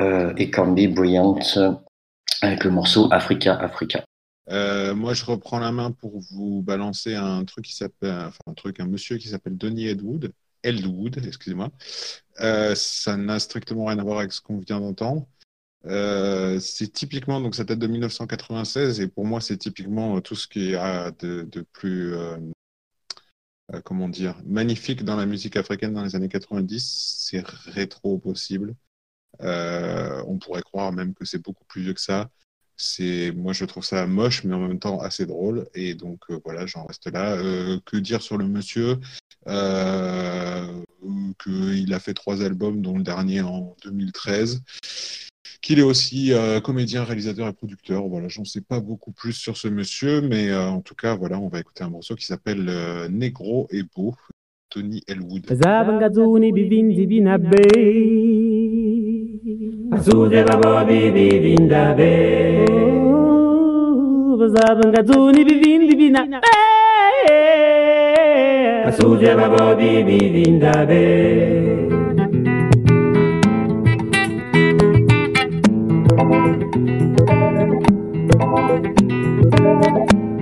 Et 0.00 0.50
Can 0.50 0.72
Be 0.72 0.86
Brilliant 0.86 1.38
avec 2.42 2.64
le 2.64 2.70
morceau 2.70 3.08
Africa, 3.12 3.54
Africa. 3.54 4.04
Euh, 4.50 4.94
moi, 4.94 5.14
je 5.14 5.24
reprends 5.24 5.58
la 5.58 5.72
main 5.72 5.90
pour 5.92 6.20
vous 6.30 6.62
balancer 6.62 7.14
un 7.14 7.44
truc 7.44 7.66
qui 7.66 7.74
s'appelle, 7.74 8.14
enfin, 8.28 8.38
un 8.46 8.54
truc, 8.54 8.80
un 8.80 8.86
monsieur 8.86 9.18
qui 9.18 9.28
s'appelle 9.28 9.56
Donny 9.56 9.88
Edwood, 9.88 10.32
Eldwood, 10.62 11.24
excusez-moi. 11.26 11.70
Euh, 12.40 12.74
ça 12.74 13.16
n'a 13.16 13.38
strictement 13.38 13.86
rien 13.86 13.98
à 13.98 14.02
voir 14.02 14.20
avec 14.20 14.32
ce 14.32 14.40
qu'on 14.40 14.58
vient 14.58 14.80
d'entendre. 14.80 15.26
Euh, 15.86 16.58
c'est 16.60 16.92
typiquement, 16.92 17.40
donc 17.40 17.54
ça 17.54 17.64
date 17.64 17.78
de 17.78 17.86
1996 17.86 19.00
et 19.00 19.08
pour 19.08 19.24
moi, 19.26 19.40
c'est 19.40 19.58
typiquement 19.58 20.16
euh, 20.16 20.20
tout 20.20 20.34
ce 20.34 20.48
qui 20.48 20.74
a 20.74 21.10
de, 21.12 21.46
plus, 21.72 22.14
euh, 22.14 22.36
euh, 23.74 23.80
comment 23.82 24.08
dire, 24.08 24.40
magnifique 24.46 25.04
dans 25.04 25.16
la 25.16 25.26
musique 25.26 25.56
africaine 25.56 25.92
dans 25.94 26.04
les 26.04 26.16
années 26.16 26.28
90. 26.28 27.26
C'est 27.30 27.46
rétro 27.46 28.18
possible. 28.18 28.74
Euh, 29.42 30.22
on 30.26 30.38
pourrait 30.38 30.62
croire 30.62 30.92
même 30.92 31.14
que 31.14 31.24
c'est 31.24 31.42
beaucoup 31.42 31.64
plus 31.64 31.82
vieux 31.82 31.94
que 31.94 32.00
ça. 32.00 32.28
C'est, 32.76 33.32
moi, 33.32 33.52
je 33.52 33.64
trouve 33.64 33.84
ça 33.84 34.06
moche, 34.06 34.44
mais 34.44 34.54
en 34.54 34.60
même 34.60 34.78
temps 34.78 35.00
assez 35.00 35.26
drôle. 35.26 35.66
Et 35.74 35.94
donc, 35.94 36.20
euh, 36.30 36.38
voilà, 36.44 36.66
j'en 36.66 36.84
reste 36.84 37.10
là. 37.10 37.32
Euh, 37.32 37.78
que 37.84 37.96
dire 37.96 38.22
sur 38.22 38.38
le 38.38 38.46
monsieur? 38.46 38.98
Qu'il 41.42 41.94
a 41.94 42.00
fait 42.00 42.14
trois 42.14 42.42
albums, 42.42 42.82
dont 42.82 42.96
le 42.96 43.02
dernier 43.02 43.40
en 43.40 43.74
2013. 43.84 44.62
Qu'il 45.60 45.78
est 45.78 45.82
aussi 45.82 46.32
comédien, 46.62 47.02
réalisateur 47.04 47.48
et 47.48 47.52
producteur. 47.52 48.06
Voilà, 48.06 48.28
j'en 48.28 48.44
sais 48.44 48.60
pas 48.60 48.80
beaucoup 48.80 49.12
plus 49.12 49.32
sur 49.32 49.56
ce 49.56 49.68
monsieur, 49.68 50.20
mais 50.20 50.54
en 50.54 50.82
tout 50.82 50.94
cas, 50.94 51.14
voilà, 51.16 51.38
on 51.38 51.48
va 51.48 51.60
écouter 51.60 51.82
un 51.82 51.90
morceau 51.90 52.14
qui 52.14 52.26
s'appelle 52.26 52.64
Negro 53.10 53.66
et 53.70 53.82
beau, 53.82 54.14
Tony 54.70 55.02
Elwood. 55.08 55.46
Azude 59.38 60.42
babo 60.48 60.84
bibi 60.88 61.38
bindabe 61.42 62.12
Zabangazuni 64.54 65.44
bibindi 65.44 65.94
binabe 65.94 66.38
Azude 68.88 69.30
babo 69.38 69.76
bibi 69.78 70.18
bindabe 70.34 71.04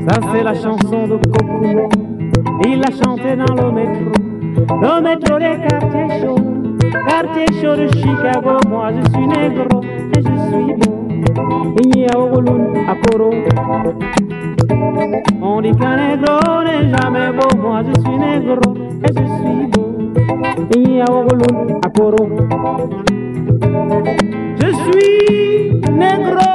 Ça 0.09 0.20
c'est 0.32 0.42
la 0.42 0.55
chanson 0.55 1.09
de 1.09 1.16
Kokumo 1.32 1.88
Il 2.64 2.80
l'a 2.80 2.90
chantée 2.90 3.36
dans 3.36 3.55
le 3.55 3.72
métro. 3.72 4.12
Le 4.80 5.01
métro 5.03 5.38
des 5.38 5.57
quartiers 5.68 6.20
chauds 6.20 6.56
Quartier 6.93 7.47
chaud 7.61 7.76
de 7.76 7.89
Chicago 7.89 8.59
Moi 8.68 8.91
je 8.97 9.03
suis 9.12 9.26
négro 9.26 9.80
et 9.82 10.22
je 10.22 10.34
suis 10.49 10.74
beau 10.74 10.93
Ogulun 12.16 12.62
à 12.89 12.95
Koro. 12.95 13.30
On 15.43 15.61
dit 15.61 15.72
qu'un 15.72 15.97
négro 15.97 16.62
n'est 16.64 16.89
jamais 16.91 17.32
beau. 17.32 17.57
Moi 17.61 17.82
je 17.87 18.01
suis 18.01 18.18
négro 18.18 18.74
et 19.03 19.12
je 19.16 19.24
suis 19.37 19.66
beau 19.72 19.87
Ogulun 21.12 21.80
à 21.84 21.89
Koro. 21.91 22.24
Je 24.61 24.68
suis 24.84 25.80
négro. 25.93 26.47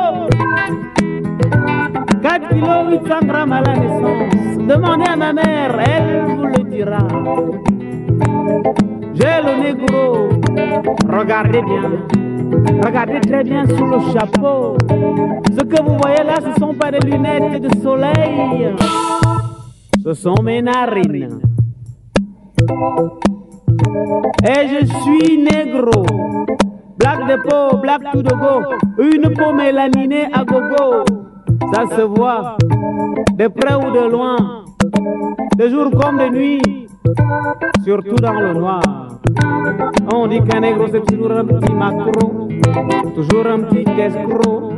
Kilo 2.49 2.89
800 2.89 3.25
grammes 3.27 3.51
à 3.53 3.61
la 3.61 3.75
naissance. 3.75 4.57
Demandez 4.67 5.09
à 5.09 5.15
ma 5.15 5.34
mère, 5.34 5.79
elle 5.79 6.36
vous 6.36 6.45
le 6.45 6.63
dira. 6.69 7.07
J'ai 9.14 9.41
le 9.45 9.64
négro, 9.64 10.30
regardez 11.09 11.62
bien, 11.62 11.91
regardez 12.84 13.20
très 13.22 13.43
bien 13.43 13.66
sous 13.68 13.86
le 13.86 13.99
chapeau. 14.14 14.78
Ce 15.57 15.64
que 15.64 15.82
vous 15.82 15.97
voyez 16.01 16.24
là, 16.24 16.36
ce 16.41 16.59
sont 16.59 16.74
pas 16.74 16.91
des 16.91 16.99
lunettes 16.99 17.62
de 17.62 17.82
soleil, 17.82 18.76
ce 20.03 20.14
sont 20.14 20.41
mes 20.43 20.62
narines. 20.62 21.41
Et 24.43 24.68
je 24.68 24.86
suis 24.86 25.38
négro. 25.38 26.05
Black 26.97 27.28
de 27.28 27.36
peau, 27.49 27.78
black 27.78 28.01
to 28.12 28.22
the 28.22 28.34
go. 28.34 28.62
Une 28.99 29.34
peau 29.34 29.53
mélaninée 29.53 30.28
à 30.32 30.43
gogo. 30.43 31.03
Ça 31.74 31.84
se 31.95 32.01
voit, 32.01 32.57
de 33.38 33.47
près 33.47 33.76
ou 33.76 33.91
de 33.91 34.12
loin. 34.12 34.66
De 35.57 35.68
jour 35.70 35.89
comme 35.91 36.18
de 36.18 36.30
nuit, 36.30 36.80
surtout 37.84 38.16
dans 38.16 38.34
le 38.34 38.54
noir. 38.54 38.82
On 40.14 40.28
dit 40.28 40.41
qu'un 40.41 40.60
négro 40.60 40.88
c'est 40.91 41.06
toujours 41.06 41.32
un 41.32 41.45
petit 41.45 41.74
macro, 41.74 42.47
toujours 43.16 43.47
un 43.47 43.60
petit 43.62 43.89
escroc, 43.99 44.74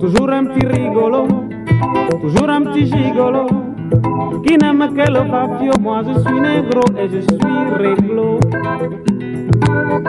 toujours 0.00 0.30
un 0.30 0.44
petit 0.46 0.66
rigolo, 0.66 1.26
toujours 2.20 2.50
un 2.50 2.62
petit 2.62 2.86
gigolo. 2.86 3.46
Qui 4.46 4.56
n'aime 4.58 4.88
que 4.94 5.10
le 5.10 5.30
papio, 5.30 5.72
moi 5.80 6.02
je 6.06 6.20
suis 6.20 6.40
négro 6.40 6.82
et 6.98 7.08
je 7.08 7.20
suis 7.20 7.54
réglo. 7.78 8.38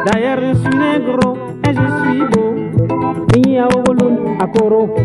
D'ailleurs 0.06 0.40
je 0.42 0.54
suis 0.60 0.78
négro 0.78 1.38
et 1.68 1.74
je 1.74 1.88
suis 2.02 2.24
beau. 2.32 2.56
Iyaolun 3.36 4.38
akoro. 4.40 4.96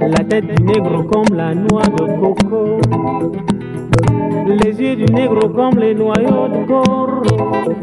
La 0.00 0.24
tête 0.24 0.46
du 0.46 0.62
négro 0.64 1.02
comme 1.04 1.36
la 1.36 1.54
noix 1.54 1.82
de 1.82 2.04
coco. 2.20 2.80
Les 4.46 4.80
yeux 4.80 4.96
du 4.96 5.04
négro 5.12 5.48
comme 5.48 5.78
les 5.78 5.94
noyaux 5.94 6.48
de 6.48 6.66
coraux. 6.66 7.74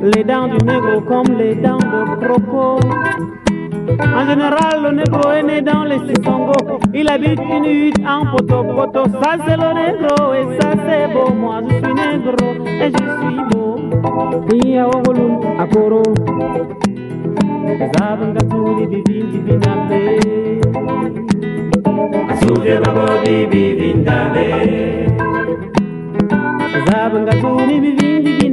Les 0.00 0.24
dents 0.24 0.48
du 0.48 0.64
négro 0.64 1.00
comme 1.02 1.36
les 1.38 1.54
dents 1.54 1.78
de 1.78 2.24
croco. 2.24 2.78
En 3.98 4.26
général, 4.26 4.82
le 4.82 4.90
négro 4.92 5.30
est 5.30 5.42
né 5.42 5.60
dans 5.60 5.84
les 5.84 5.98
Sissongo. 6.06 6.52
Il 6.94 7.08
habite 7.08 7.40
une 7.40 7.64
hutte 7.64 8.00
en 8.06 8.26
poto-poto. 8.26 9.04
Ça, 9.22 9.36
c'est 9.46 9.56
le 9.56 9.72
négro 9.80 10.34
et 10.34 10.46
ça, 10.60 10.70
c'est 10.86 11.12
beau. 11.12 11.32
Moi, 11.32 11.60
je 11.68 11.74
suis 11.74 11.94
négro 11.94 12.36
et 12.66 12.90
je 12.90 13.04
suis 13.18 13.40
beau. 13.50 13.76
Iya 14.52 14.86
ogolun 14.88 15.38
akoro. 15.58 16.02
Zabanga 17.94 18.40
tuli 18.50 18.86
bibindi 18.86 19.38
binabe. 19.46 20.00
Asuje 22.30 22.74
babo 22.82 23.04
bibi 23.24 23.62
bindabe. 23.78 24.46
Zabanga 26.86 27.32
tuli 27.40 27.80
bibindi 27.80 28.50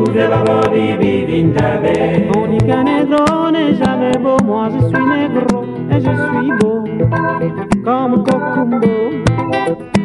On 0.00 0.04
dit 2.46 2.58
qu'un 2.66 2.84
négro 2.84 3.50
n'est 3.50 3.74
jamais 3.74 4.16
beau. 4.16 4.38
Moi 4.42 4.68
je 4.72 4.78
suis 4.86 5.04
négro 5.04 5.64
et 5.90 6.00
je 6.00 6.10
suis 6.10 6.52
beau. 6.58 6.84
Comme 7.84 8.24
Kokumbo, 8.24 8.94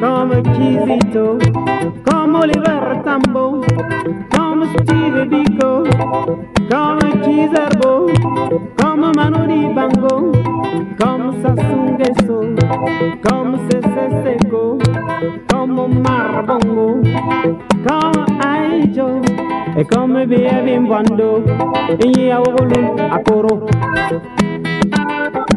comme 0.02 0.44
Kizito, 0.54 1.38
comme 2.04 2.36
Oliver 2.36 3.02
Tambo, 3.06 3.62
comme 4.36 4.66
Steve 4.74 5.30
Biko, 5.30 5.84
comme 6.70 7.22
Kizerbo, 7.22 8.08
comme 8.78 9.12
Manoli 9.16 9.74
Bango, 9.74 10.34
comme 11.00 11.42
Sasungeso, 11.42 12.40
comme 13.24 13.58
Sese 13.70 14.38
comme 15.50 16.02
Marbongo, 16.02 17.02
comme 17.88 18.26
Aijo, 18.42 19.22
et 19.78 19.86
comme 19.86 20.26
Biavim 20.26 20.88
Wando, 20.88 21.44
et 22.00 22.28
Yaolun 22.28 22.96
Akoro. 23.12 23.68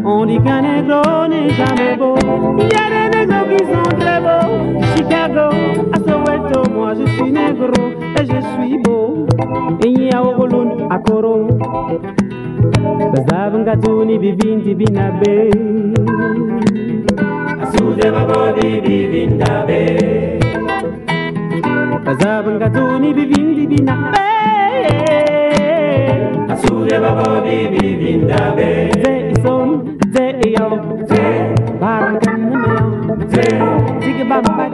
On 0.05 0.27
dit 0.27 0.41
qu'un 0.41 0.63
négro 0.63 1.27
n'est 1.29 1.51
jamais 1.51 1.97
beau. 1.97 2.17
Il 2.59 2.65
y 2.65 2.77
a 2.77 2.89
des 2.91 3.09
négros 3.19 3.47
qui 3.51 3.65
sont 3.65 3.97
très 3.99 4.21
beaux. 4.21 4.81
Chicago, 4.97 5.49
à 5.93 5.99
Soweto, 5.99 6.71
moi 6.71 6.95
je 6.95 7.07
suis 7.13 7.31
négro 7.31 7.71
et 8.19 8.25
je 8.25 8.41
suis 8.55 8.79
beau. 8.79 9.27
Et 9.85 9.89
il 9.89 10.03
y 10.05 10.13
a 10.13 10.25
Ogolun 10.25 10.89
à 10.91 10.99
Koro. 10.99 11.49
Bazavanga 13.13 13.77
tuni 13.77 14.19
bibindi 14.19 14.75
binabe. 14.75 15.51
Bibindabe. 18.83 20.38
Bazabangazuni 22.05 23.09
bivindi 23.15 23.67
binabe 23.67 24.19
Asure 26.53 26.99
babo 27.03 27.41
bibi 27.45 27.87
vindabe 28.01 28.69
Ze 29.03 29.13
ison, 29.33 29.69
ze 30.13 30.25
iyo 30.49 30.67
Ze 31.09 31.25
Ze. 33.33 33.47
bamba 34.29 34.65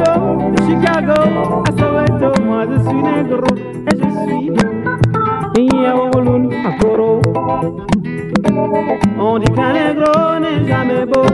beaux. 0.00 0.50
De 0.50 0.58
Chicago 0.66 1.20
à 1.66 1.70
Soweto, 1.78 2.30
moi 2.44 2.60
je 2.70 2.76
suis 2.88 3.02
négro 3.02 3.50
et 3.86 3.94
je 3.96 4.08
suis 4.24 4.50
à 6.66 6.72
Koro. 6.80 7.20
On 9.18 9.38
dit 9.38 9.50
qu'un 9.52 9.72
négro 9.72 10.38
n'est 10.40 10.66
jamais 10.66 11.04
beau. 11.06 11.26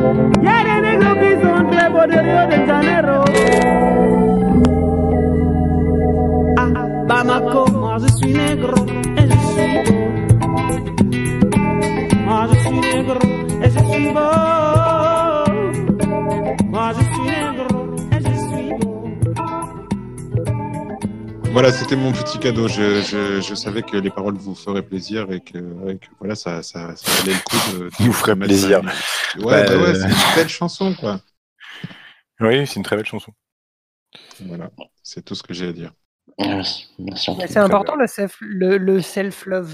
Y 0.42 0.48
a 0.48 0.58
des 0.64 0.80
négros 0.86 1.16
qui 1.20 1.30
sont 1.42 1.62
très 1.70 1.88
beaux 1.90 2.06
de 2.06 2.18
Rio 2.26 2.42
de 2.50 2.58
Janeiro. 2.66 3.18
Ah, 6.58 6.70
Bamako, 7.08 7.62
moi 7.72 7.96
je 8.00 8.08
suis 8.16 8.32
négro 8.32 8.78
et 9.16 9.26
je 9.30 9.36
suis 9.52 9.72
beau. 9.84 9.98
Moi 12.26 12.40
je 12.50 12.56
suis 12.58 12.80
négro 12.80 13.18
et 13.62 13.70
je 13.70 13.78
suis 13.78 14.08
beau. 14.12 14.30
Moi 16.70 16.88
je 16.98 17.02
Voilà, 21.56 21.72
c'était 21.72 21.96
mon 21.96 22.12
petit 22.12 22.38
cadeau. 22.38 22.68
Je, 22.68 23.00
je, 23.00 23.40
je 23.40 23.54
savais 23.54 23.80
que 23.80 23.96
les 23.96 24.10
paroles 24.10 24.34
vous 24.36 24.54
feraient 24.54 24.82
plaisir 24.82 25.32
et 25.32 25.40
que, 25.40 25.56
et 25.88 25.96
que 25.96 26.06
voilà, 26.18 26.34
ça, 26.34 26.62
ça, 26.62 26.94
ça 26.96 27.10
valait 27.22 27.32
le 27.32 27.42
coup 27.44 27.72
de, 27.78 27.84
de 27.88 28.04
Nous 28.04 28.12
ferait 28.12 28.36
plaisir. 28.36 28.82
ça. 28.84 29.38
Ouais, 29.38 29.44
Bah, 29.44 29.64
bah 29.66 29.76
ouais, 29.78 29.88
euh, 29.88 29.94
c'est 29.94 30.08
une 30.08 30.34
belle 30.36 30.48
chanson, 30.50 30.94
quoi. 30.94 31.18
Oui, 32.40 32.66
c'est 32.66 32.76
une 32.76 32.82
très 32.82 32.96
belle 32.96 33.06
chanson. 33.06 33.32
Voilà, 34.40 34.70
c'est 35.02 35.24
tout 35.24 35.34
ce 35.34 35.42
que 35.42 35.54
j'ai 35.54 35.68
à 35.68 35.72
dire. 35.72 35.94
Merci, 36.38 36.88
merci. 36.98 37.30
Mais 37.38 37.46
C'est 37.46 37.56
important 37.58 37.96
le 37.96 38.06
self- 38.06 38.36
le, 38.40 38.76
le 38.76 39.00
self-love. 39.00 39.72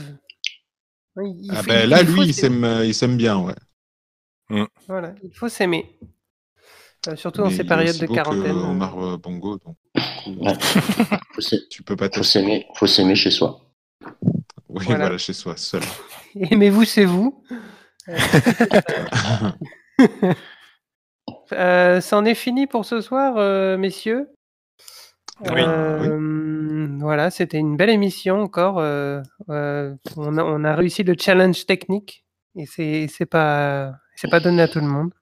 Oui, 1.17 1.33
il 1.37 1.51
Ah 1.51 1.57
faut- 1.57 1.69
ben 1.69 1.83
il- 1.83 1.89
là, 1.91 1.99
faut 1.99 2.13
lui, 2.13 2.21
il 2.29 2.33
s'aimer. 2.35 2.55
s'aime, 2.55 2.65
euh, 2.65 2.87
il 2.87 2.95
s'aime 2.95 3.17
bien, 3.17 3.39
ouais. 3.41 4.67
Voilà, 4.87 5.17
il 5.25 5.35
faut 5.35 5.49
s'aimer. 5.49 5.99
Euh, 7.09 7.17
surtout 7.17 7.43
dans 7.43 7.51
ces 7.51 7.65
périodes 7.65 7.97
de 7.99 8.07
beau 8.07 8.13
que 8.13 8.17
quarantaine. 8.17 8.53
Omar 8.57 8.99
euh, 9.05 9.17
Bongo, 9.17 9.59
donc 9.59 9.77
Ouais. 10.27 10.55
Faut 11.35 11.41
s'aimer- 11.41 11.63
tu 11.69 11.83
peux 11.83 11.97
pas 11.97 12.09
faut 12.15 12.23
s'aimer, 12.23 12.67
faut 12.75 12.87
s'aimer 12.87 13.15
chez 13.17 13.31
soi. 13.33 13.61
Oui, 14.69 14.85
Voilà. 14.87 15.01
voilà. 15.01 15.19
chez 15.19 15.33
soi, 15.33 15.57
seul. 15.57 15.83
Aimez-vous, 16.51 16.85
c'est 16.85 17.05
vous? 17.05 17.43
Euh, 18.09 18.17
Euh, 21.53 22.01
C'en 22.01 22.25
est 22.25 22.35
fini 22.35 22.67
pour 22.67 22.85
ce 22.85 23.01
soir, 23.01 23.35
euh, 23.37 23.77
messieurs. 23.77 24.31
Oui. 25.41 25.51
Euh, 25.61 26.89
Voilà, 27.01 27.31
c'était 27.31 27.59
une 27.59 27.77
belle 27.77 27.91
émission 27.91 28.41
encore. 28.41 28.77
on, 28.77 30.39
a, 30.39 30.43
on 30.45 30.65
a 30.65 30.75
réussi 30.75 31.03
le 31.03 31.15
challenge 31.19 31.67
technique 31.67 32.25
et 32.57 32.65
c'est 32.67 33.07
c'est 33.09 33.27
pas 33.27 33.93
c'est 34.17 34.31
pas 34.31 34.41
donné 34.41 34.63
à 34.63 34.69
tout 34.69 34.81
le 34.81 34.87
monde. 34.87 35.13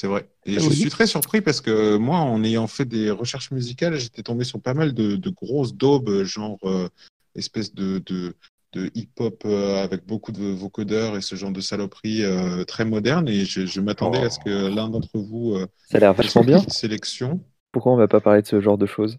C'est 0.00 0.06
vrai. 0.06 0.28
Et 0.46 0.60
je 0.60 0.70
suis 0.70 0.90
très 0.90 1.08
surpris 1.08 1.40
parce 1.40 1.60
que 1.60 1.96
moi, 1.96 2.18
en 2.18 2.44
ayant 2.44 2.68
fait 2.68 2.84
des 2.84 3.10
recherches 3.10 3.50
musicales, 3.50 3.96
j'étais 3.96 4.22
tombé 4.22 4.44
sur 4.44 4.60
pas 4.60 4.72
mal 4.72 4.94
de, 4.94 5.16
de 5.16 5.30
grosses 5.30 5.74
daubes, 5.74 6.22
genre 6.22 6.56
euh, 6.62 6.88
espèce 7.34 7.74
de, 7.74 8.00
de, 8.06 8.36
de 8.74 8.92
hip-hop 8.94 9.42
euh, 9.44 9.82
avec 9.82 10.06
beaucoup 10.06 10.30
de 10.30 10.44
vocodeurs 10.52 11.16
et 11.16 11.20
ce 11.20 11.34
genre 11.34 11.50
de 11.50 11.60
saloperies 11.60 12.22
euh, 12.22 12.62
très 12.62 12.84
moderne. 12.84 13.26
Et 13.28 13.44
je, 13.44 13.66
je 13.66 13.80
m'attendais 13.80 14.20
à 14.22 14.30
ce 14.30 14.38
que 14.38 14.72
l'un 14.72 14.88
d'entre 14.88 15.18
vous 15.18 15.56
euh, 15.56 15.66
Ça 15.90 15.96
a 15.96 16.00
l'air 16.00 16.14
vachement 16.14 16.44
bien. 16.44 16.62
une 16.62 16.68
sélection. 16.70 17.40
Pourquoi 17.72 17.90
on 17.90 17.96
va 17.96 18.06
pas 18.06 18.20
parler 18.20 18.42
de 18.42 18.46
ce 18.46 18.60
genre 18.60 18.78
de 18.78 18.86
choses? 18.86 19.18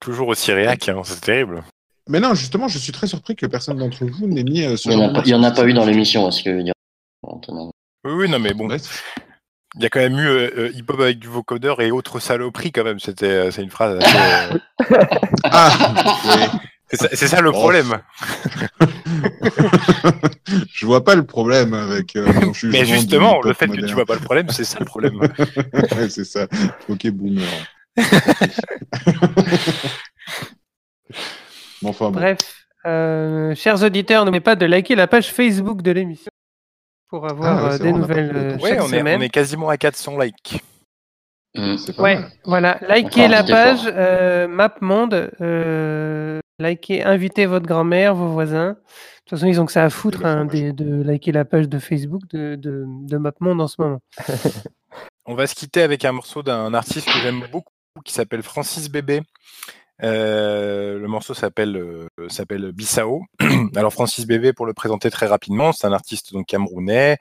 Toujours 0.00 0.28
aussi 0.28 0.52
réac, 0.52 0.86
hein, 0.90 1.00
c'est 1.02 1.22
terrible. 1.22 1.64
Mais 2.10 2.20
non, 2.20 2.34
justement, 2.34 2.68
je 2.68 2.76
suis 2.76 2.92
très 2.92 3.06
surpris 3.06 3.36
que 3.36 3.46
personne 3.46 3.78
d'entre 3.78 4.04
vous 4.04 4.26
n'ait 4.26 4.44
mis 4.44 4.64
euh, 4.64 4.76
ce 4.76 4.90
Il 4.90 4.92
y 4.92 4.96
en 4.96 4.98
genre 4.98 5.08
a 5.08 5.12
pas, 5.14 5.22
de 5.22 5.26
il 5.28 5.30
y 5.30 5.34
en 5.34 5.38
a 5.42 5.48
morceau. 5.48 5.62
pas 5.62 5.66
eu 5.66 5.72
dans 5.72 5.86
l'émission, 5.86 6.28
est-ce 6.28 6.42
que 6.42 6.72
Oui, 8.04 8.12
oui, 8.12 8.28
non, 8.28 8.38
mais 8.38 8.52
bon. 8.52 8.68
Il 9.76 9.82
y 9.82 9.86
a 9.86 9.88
quand 9.88 10.00
même 10.00 10.18
eu 10.18 10.26
euh, 10.26 10.50
euh, 10.58 10.70
hip-hop 10.74 10.98
avec 11.00 11.18
du 11.20 11.28
vocodeur 11.28 11.80
et 11.80 11.90
autres 11.92 12.18
saloperies 12.18 12.72
quand 12.72 12.82
même. 12.84 12.98
C'était, 12.98 13.26
euh, 13.26 13.50
c'est 13.50 13.62
une 13.62 13.70
phrase. 13.70 13.98
assez, 14.02 14.16
euh, 14.92 14.96
Ah, 15.44 15.70
c'est 16.90 16.96
ça, 16.96 17.08
c'est 17.12 17.28
ça 17.28 17.40
le 17.40 17.50
Oh. 17.50 17.52
problème. 17.52 18.00
Je 20.72 20.86
vois 20.86 21.04
pas 21.04 21.14
le 21.14 21.24
problème 21.24 21.72
avec 21.74 22.16
euh, 22.16 22.26
Mais 22.64 22.84
justement, 22.84 23.40
le 23.42 23.52
fait 23.52 23.68
que 23.68 23.80
tu 23.86 23.94
vois 23.94 24.06
pas 24.06 24.14
le 24.14 24.20
problème, 24.20 24.48
c'est 24.50 24.64
ça 24.64 24.78
le 24.80 24.86
problème. 24.86 25.20
Ouais, 25.96 26.08
c'est 26.08 26.24
ça. 26.24 26.46
Ok, 26.88 27.06
boomer. 27.10 27.44
Bon, 31.82 31.90
enfin, 31.90 32.06
bon. 32.06 32.18
Bref, 32.18 32.38
euh, 32.86 33.54
chers 33.54 33.82
auditeurs, 33.82 34.24
n'oubliez 34.24 34.40
pas 34.40 34.56
de 34.56 34.66
liker 34.66 34.94
la 34.96 35.06
page 35.06 35.32
Facebook 35.32 35.82
de 35.82 35.90
l'émission 35.92 36.29
pour 37.10 37.28
avoir 37.28 37.58
Ah 37.58 37.68
ouais, 37.68 37.74
euh, 37.74 37.78
des 37.78 37.92
nouvelles 37.92 38.32
euh. 38.36 38.56
Ouais, 38.58 38.70
chaque 38.70 38.80
on 38.82 38.92
est, 38.92 38.98
semaine. 38.98 39.18
on 39.20 39.22
est 39.22 39.28
quasiment 39.28 39.68
à 39.68 39.76
400 39.76 40.18
likes. 40.18 40.62
Pas 41.54 41.60
Ouais, 42.02 42.14
mal. 42.16 42.30
voilà, 42.44 42.78
likez 42.88 43.26
la 43.26 43.42
page 43.42 43.80
euh, 43.86 44.46
MapMonde, 44.46 45.32
euh, 45.40 46.38
likez, 46.60 47.02
invitez 47.02 47.46
votre 47.46 47.66
grand-mère, 47.66 48.14
vos 48.14 48.28
voisins. 48.28 48.70
De 48.70 48.76
toute 49.26 49.38
façon, 49.38 49.46
ils 49.46 49.60
ont 49.60 49.66
que 49.66 49.72
ça 49.72 49.84
à 49.84 49.90
foutre 49.90 50.24
hein, 50.24 50.44
des- 50.44 50.72
de 50.72 51.02
liker 51.02 51.32
la 51.32 51.44
page 51.44 51.68
de 51.68 51.78
Facebook 51.80 52.22
de, 52.30 52.54
de, 52.54 52.84
de 52.86 53.16
MapMonde 53.18 53.60
en 53.60 53.66
ce 53.68 53.80
moment. 53.82 54.00
On 55.26 55.34
va 55.34 55.46
se 55.46 55.54
quitter 55.54 55.82
avec 55.82 56.04
un 56.04 56.12
morceau 56.12 56.42
d'un 56.42 56.72
artiste 56.74 57.06
que 57.12 57.18
j'aime 57.18 57.42
beaucoup 57.52 57.72
qui 58.04 58.12
s'appelle 58.12 58.42
Francis 58.42 58.88
Bébé. 58.88 59.20
Euh, 60.02 60.98
le 60.98 61.08
morceau 61.08 61.34
s'appelle 61.34 61.76
euh, 61.76 62.28
s'appelle 62.28 62.72
Bissau. 62.72 63.22
Alors 63.76 63.92
Francis 63.92 64.26
Bébé, 64.26 64.52
pour 64.52 64.66
le 64.66 64.72
présenter 64.72 65.10
très 65.10 65.26
rapidement, 65.26 65.72
c'est 65.72 65.86
un 65.86 65.92
artiste 65.92 66.32
donc 66.32 66.46
camerounais 66.46 67.18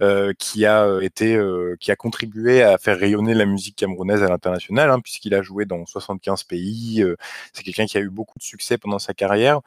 euh, 0.00 0.32
qui 0.38 0.64
a 0.64 0.84
euh, 0.84 1.00
été 1.00 1.38
qui 1.80 1.90
a 1.90 1.96
contribué 1.96 2.62
à 2.62 2.78
faire 2.78 2.98
rayonner 2.98 3.34
la 3.34 3.46
musique 3.46 3.76
camerounaise 3.76 4.22
à 4.22 4.28
l'international, 4.28 4.90
hein, 4.90 5.00
puisqu'il 5.00 5.34
a 5.34 5.42
joué 5.42 5.64
dans 5.66 5.84
75 5.84 6.44
pays. 6.44 7.04
c'est 7.52 7.62
quelqu'un 7.62 7.86
qui 7.86 7.98
a 7.98 8.00
eu 8.00 8.10
beaucoup 8.10 8.38
de 8.38 8.44
succès 8.44 8.78
pendant 8.78 8.98
sa 8.98 9.14
carrière, 9.14 9.60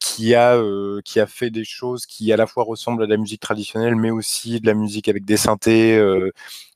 qui 0.00 0.34
a 0.34 0.60
qui 1.04 1.20
a 1.20 1.26
fait 1.26 1.50
des 1.50 1.64
choses 1.64 2.06
qui 2.06 2.32
à 2.32 2.36
la 2.36 2.46
fois 2.46 2.64
ressemblent 2.64 3.02
à 3.02 3.06
de 3.06 3.10
la 3.10 3.16
musique 3.18 3.40
traditionnelle, 3.40 3.96
mais 3.96 4.10
aussi 4.10 4.60
de 4.60 4.66
la 4.66 4.74
musique 4.74 5.08
avec 5.08 5.24
des 5.24 5.36
synthés, 5.36 6.00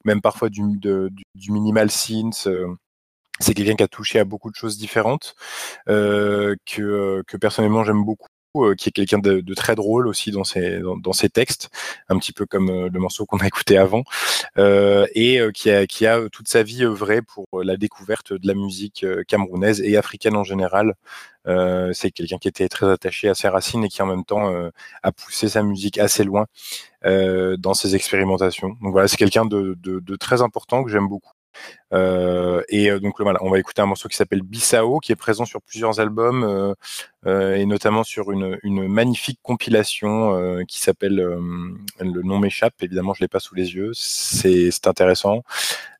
même 0.05 0.21
parfois 0.21 0.49
du, 0.49 0.63
du, 0.79 1.11
du 1.35 1.53
minimal 1.53 1.91
synth. 1.91 2.49
C'est 3.41 3.55
quelqu'un 3.55 3.75
qui 3.75 3.83
a 3.83 3.89
touché 3.89 4.19
à 4.19 4.25
beaucoup 4.25 4.51
de 4.51 4.57
choses 4.57 4.79
différentes, 4.79 5.35
euh, 5.89 6.57
que, 6.67 6.83
euh, 6.83 7.23
que 7.27 7.37
personnellement 7.37 7.85
j'aime 7.85 8.05
beaucoup, 8.05 8.29
euh, 8.57 8.75
qui 8.75 8.89
est 8.89 8.93
quelqu'un 8.93 9.19
de, 9.19 9.55
très 9.55 9.75
drôle 9.75 10.09
aussi 10.09 10.31
dans 10.31 10.45
ses, 10.45 10.81
dans, 10.81 11.13
textes, 11.13 11.71
un 12.09 12.19
petit 12.19 12.33
peu 12.33 12.47
comme 12.47 12.87
le 12.87 12.99
morceau 13.01 13.27
qu'on 13.27 13.39
a 13.39 13.47
écouté 13.47 13.77
avant, 13.79 14.05
et 14.59 15.41
qui, 15.55 15.71
a, 15.71 15.87
qui 15.87 16.07
a 16.07 16.29
toute 16.31 16.49
sa 16.49 16.63
vie 16.63 16.85
œuvré 16.85 17.21
pour 17.23 17.47
la 17.63 17.77
découverte 17.77 18.33
de 18.33 18.47
la 18.47 18.55
musique 18.55 19.05
camerounaise 19.29 19.81
et 19.83 19.97
africaine 19.97 20.37
en 20.37 20.45
général. 20.45 20.95
C'est 21.93 22.11
quelqu'un 22.13 22.39
qui 22.39 22.49
était 22.49 22.69
très 22.69 22.91
attaché 22.91 23.29
à 23.29 23.35
ses 23.35 23.49
racines 23.49 23.85
et 23.85 23.89
qui 23.89 24.03
en 24.03 24.07
même 24.07 24.25
temps 24.25 24.51
a 25.03 25.13
poussé 25.13 25.49
sa 25.51 25.63
musique 25.63 25.99
assez 25.99 26.25
loin 26.25 26.47
dans 27.05 27.75
ses 27.75 27.95
expérimentations. 27.95 28.71
Donc 28.83 28.93
voilà, 28.93 29.09
c'est 29.09 29.19
quelqu'un 29.19 29.45
de 29.45 30.17
très 30.17 30.41
important 30.43 30.83
que 30.83 30.91
j'aime 30.91 31.09
beaucoup. 31.09 31.36
Euh, 31.93 32.63
et 32.69 32.91
euh, 32.91 32.99
donc 32.99 33.19
le- 33.19 33.23
voilà, 33.25 33.39
on 33.43 33.51
va 33.51 33.59
écouter 33.59 33.81
un 33.81 33.87
morceau 33.87 34.09
qui 34.09 34.17
s'appelle 34.17 34.43
Bissau, 34.43 34.99
qui 34.99 35.13
est 35.13 35.17
présent 35.17 35.45
sur 35.45 35.63
plusieurs 35.63 36.01
albums 36.01 36.43
euh, 36.45 36.75
euh, 37.27 37.55
et 37.55 37.65
notamment 37.65 38.03
sur 38.03 38.33
une, 38.33 38.59
une 38.65 38.89
magnifique 38.89 39.39
compilation 39.43 40.35
euh, 40.37 40.63
qui 40.67 40.81
s'appelle 40.81 41.21
euh, 41.21 41.39
Le 42.01 42.23
nom 42.23 42.39
m'échappe. 42.39 42.75
Évidemment, 42.83 43.15
je 43.15 43.21
l'ai 43.21 43.29
pas 43.29 43.41
sous 43.41 43.55
les 43.55 43.75
yeux. 43.75 43.93
C'est 43.95 44.71
intéressant. 44.87 45.43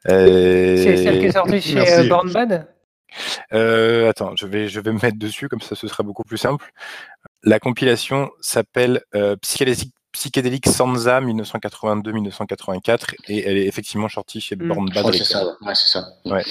Euh, 0.09 0.77
C'est 0.77 0.97
celle 0.97 1.21
qui 1.21 1.27
est 1.27 1.33
sortie 1.33 1.61
chez 1.61 1.75
Merci. 1.75 2.09
Born 2.09 2.33
Bad 2.33 2.69
euh, 3.55 4.11
attends, 4.11 4.37
je 4.37 4.47
vais, 4.47 4.69
je 4.69 4.79
vais 4.79 4.93
me 4.93 4.99
mettre 5.01 5.19
dessus, 5.19 5.49
comme 5.49 5.63
ça 5.63 5.75
ce 5.75 5.89
sera 5.89 6.03
beaucoup 6.03 6.25
plus 6.25 6.37
simple. 6.37 6.71
La 7.45 7.59
compilation 7.59 8.31
s'appelle 8.41 9.01
euh, 9.15 9.37
Psychédélique, 10.17 10.65
Psychédélique 10.65 10.97
Sansa 10.97 11.21
1982-1984 11.21 13.15
et 13.29 13.47
elle 13.47 13.59
est 13.59 13.67
effectivement 13.67 14.09
sortie 14.09 14.41
chez 14.41 14.57
Mm. 14.57 14.69
Born 14.69 14.87
Bad 14.87 14.95
c'est 15.13 15.25
Records. 15.25 15.27
ça, 15.27 15.57
ouais, 15.67 15.75
ça. 15.75 16.09
Ouais. 16.25 16.43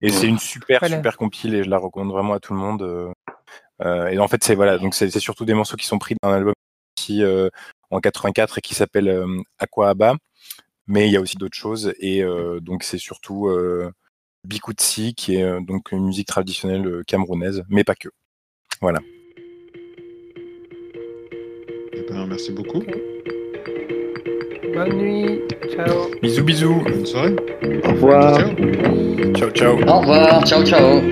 Et 0.00 0.06
Ouais. 0.06 0.12
c'est 0.12 0.26
une 0.26 0.38
super, 0.38 0.80
Voilà. 0.80 0.96
super 0.96 1.16
compile 1.18 1.54
et 1.54 1.62
je 1.62 1.68
la 1.68 1.76
recommande 1.78 2.10
vraiment 2.12 2.32
à 2.32 2.40
tout 2.40 2.54
le 2.54 2.58
monde. 2.60 2.82
euh, 2.82 3.12
euh, 3.82 4.06
et 4.08 4.18
en 4.18 4.26
fait, 4.28 4.42
c'est 4.42 4.54
voilà, 4.54 4.78
donc 4.78 4.94
c'est 4.94 5.10
c'est 5.10 5.20
surtout 5.20 5.44
des 5.44 5.52
morceaux 5.54 5.76
qui 5.76 5.86
sont 5.86 5.98
pris 5.98 6.14
d'un 6.22 6.32
album 6.32 6.54
qui 6.96 7.22
euh, 7.22 7.48
en 7.90 8.00
84 8.00 8.58
et 8.58 8.60
qui 8.62 8.74
s'appelle 8.74 9.08
euh, 9.08 9.26
Aqua 9.58 9.90
Abba. 9.90 10.14
Mais 10.86 11.06
il 11.08 11.12
y 11.12 11.16
a 11.16 11.20
aussi 11.20 11.36
d'autres 11.36 11.56
choses 11.58 11.92
et 12.00 12.22
euh, 12.22 12.58
donc 12.60 12.82
c'est 12.84 12.98
surtout 12.98 13.48
euh, 13.48 13.92
Bikutsi 14.44 15.14
qui 15.14 15.36
est 15.36 15.60
donc 15.60 15.92
une 15.92 16.04
musique 16.06 16.26
traditionnelle 16.26 17.02
camerounaise, 17.06 17.62
mais 17.68 17.84
pas 17.84 17.94
que. 17.94 18.08
Voilà. 18.80 19.00
Eh 22.00 22.06
ben, 22.08 22.26
merci 22.26 22.50
beaucoup. 22.52 22.82
Bonne 24.74 24.92
nuit, 24.96 25.40
ciao. 25.70 26.10
Bisous, 26.22 26.44
bisous. 26.44 26.82
Bonne 26.82 27.04
soirée. 27.04 27.36
Au 27.84 27.90
revoir. 27.90 28.38
Ciao. 28.38 28.50
Ciao, 29.34 29.50
ciao. 29.50 29.76
Au 29.86 30.00
revoir, 30.00 30.44
ciao, 30.46 30.64
ciao. 30.64 31.02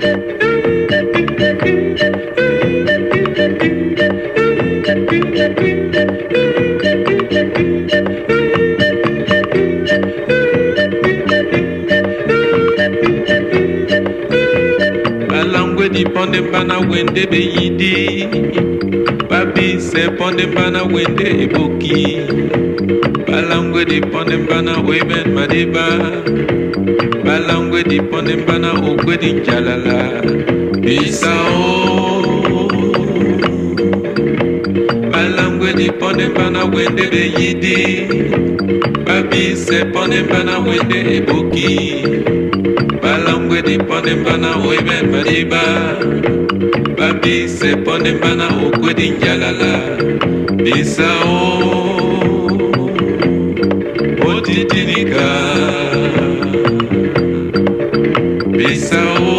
babi 15.99 16.11
pɔnde 16.15 16.51
bana 16.51 16.79
wende 16.89 17.23
be 17.31 17.39
yidi 17.55 17.93
babi 19.29 19.77
sɛ 19.89 20.03
pɔnde 20.17 20.45
bana 20.55 20.81
wende 20.93 21.25
eboki. 21.43 22.03
Balangwedi 23.27 23.99
pɔnde 24.11 24.47
bana 24.47 24.73
weben 24.87 25.27
madeba. 25.35 25.85
Balangwedi 27.25 27.97
pɔnde 28.09 28.45
bana 28.47 28.71
ogwedi 28.89 29.29
jalala. 29.45 29.99
Bisao 30.85 32.39
balangwedi 35.11 35.87
pɔnde 35.99 36.25
bana 36.35 36.61
wende 36.73 37.05
be 37.11 37.23
yidi 37.37 37.77
babi 39.05 39.43
sɛ 39.65 39.91
pɔnde 39.93 40.19
bana 40.29 40.59
wende 40.67 40.97
eboki 41.17 42.38
ngwedi 43.49 43.75
pɔnne 43.87 44.13
bana 44.25 44.49
o 44.67 44.69
ye 44.75 44.81
mɛ 44.87 44.97
fariba 45.11 45.63
babi 46.97 47.35
se 47.57 47.69
pɔnne 47.85 48.11
bana 48.21 48.47
o 48.63 48.67
njalala 49.13 49.73
bisa 50.63 51.09
o 51.25 51.41
o 54.29 54.31
titinika 54.45 55.27
bisa 58.57 59.01
o 59.33 59.37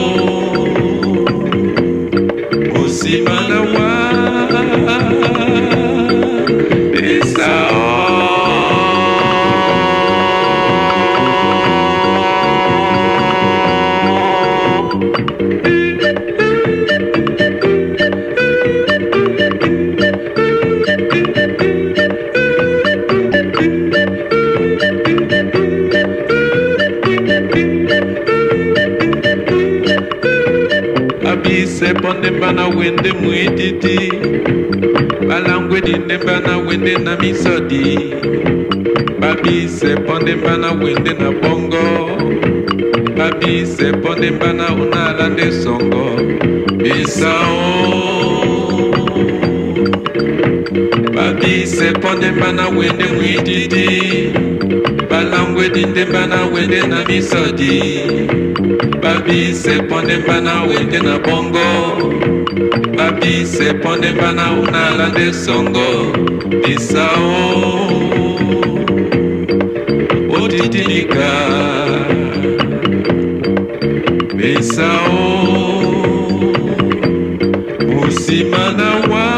o 2.79 2.83
simana 2.99 3.59
waa. 3.75 5.10
mpo 32.01 32.13
ndemba 32.15 32.53
na 32.53 32.69
wende 32.69 33.13
mwititi 33.13 34.13
balangwedi 35.29 35.93
ndemba 35.93 36.41
na 36.41 36.59
wende 36.59 36.99
na 36.99 37.17
misodi. 37.17 37.99
Babise 39.21 39.95
mpo 39.95 40.19
ndemba 40.19 40.57
na 40.57 40.73
wende 40.73 41.13
na 41.13 41.31
bongo. 41.31 42.11
Babise 43.17 43.93
mpo 43.93 44.15
ndemba 44.15 44.53
na 44.53 44.75
una 44.75 45.09
alande 45.09 45.53
songo. 45.53 46.11
Bisao 46.77 48.11
babise 51.15 51.91
mpo 51.91 52.13
ndemba 52.15 52.53
na 52.53 52.69
wende 52.69 53.05
mwititi 53.05 54.33
balangwedi 55.11 55.85
ndemba 55.87 56.27
na 56.27 56.45
wende 56.47 56.83
na 56.87 57.05
misodi. 57.05 57.83
babise 59.03 59.83
pondemba 59.89 60.41
na 60.41 60.63
wende 60.65 60.99
na 61.01 61.19
bongo. 61.19 61.69
Babise 62.97 63.75
pondemba 63.83 64.33
na 64.33 64.53
unalande 64.53 65.33
songo. 65.33 66.13
Bisao 66.67 68.01
otitilika 70.43 71.31
bisao 74.37 75.21
musima 77.89 78.73
na 78.73 79.15
wa. 79.15 79.30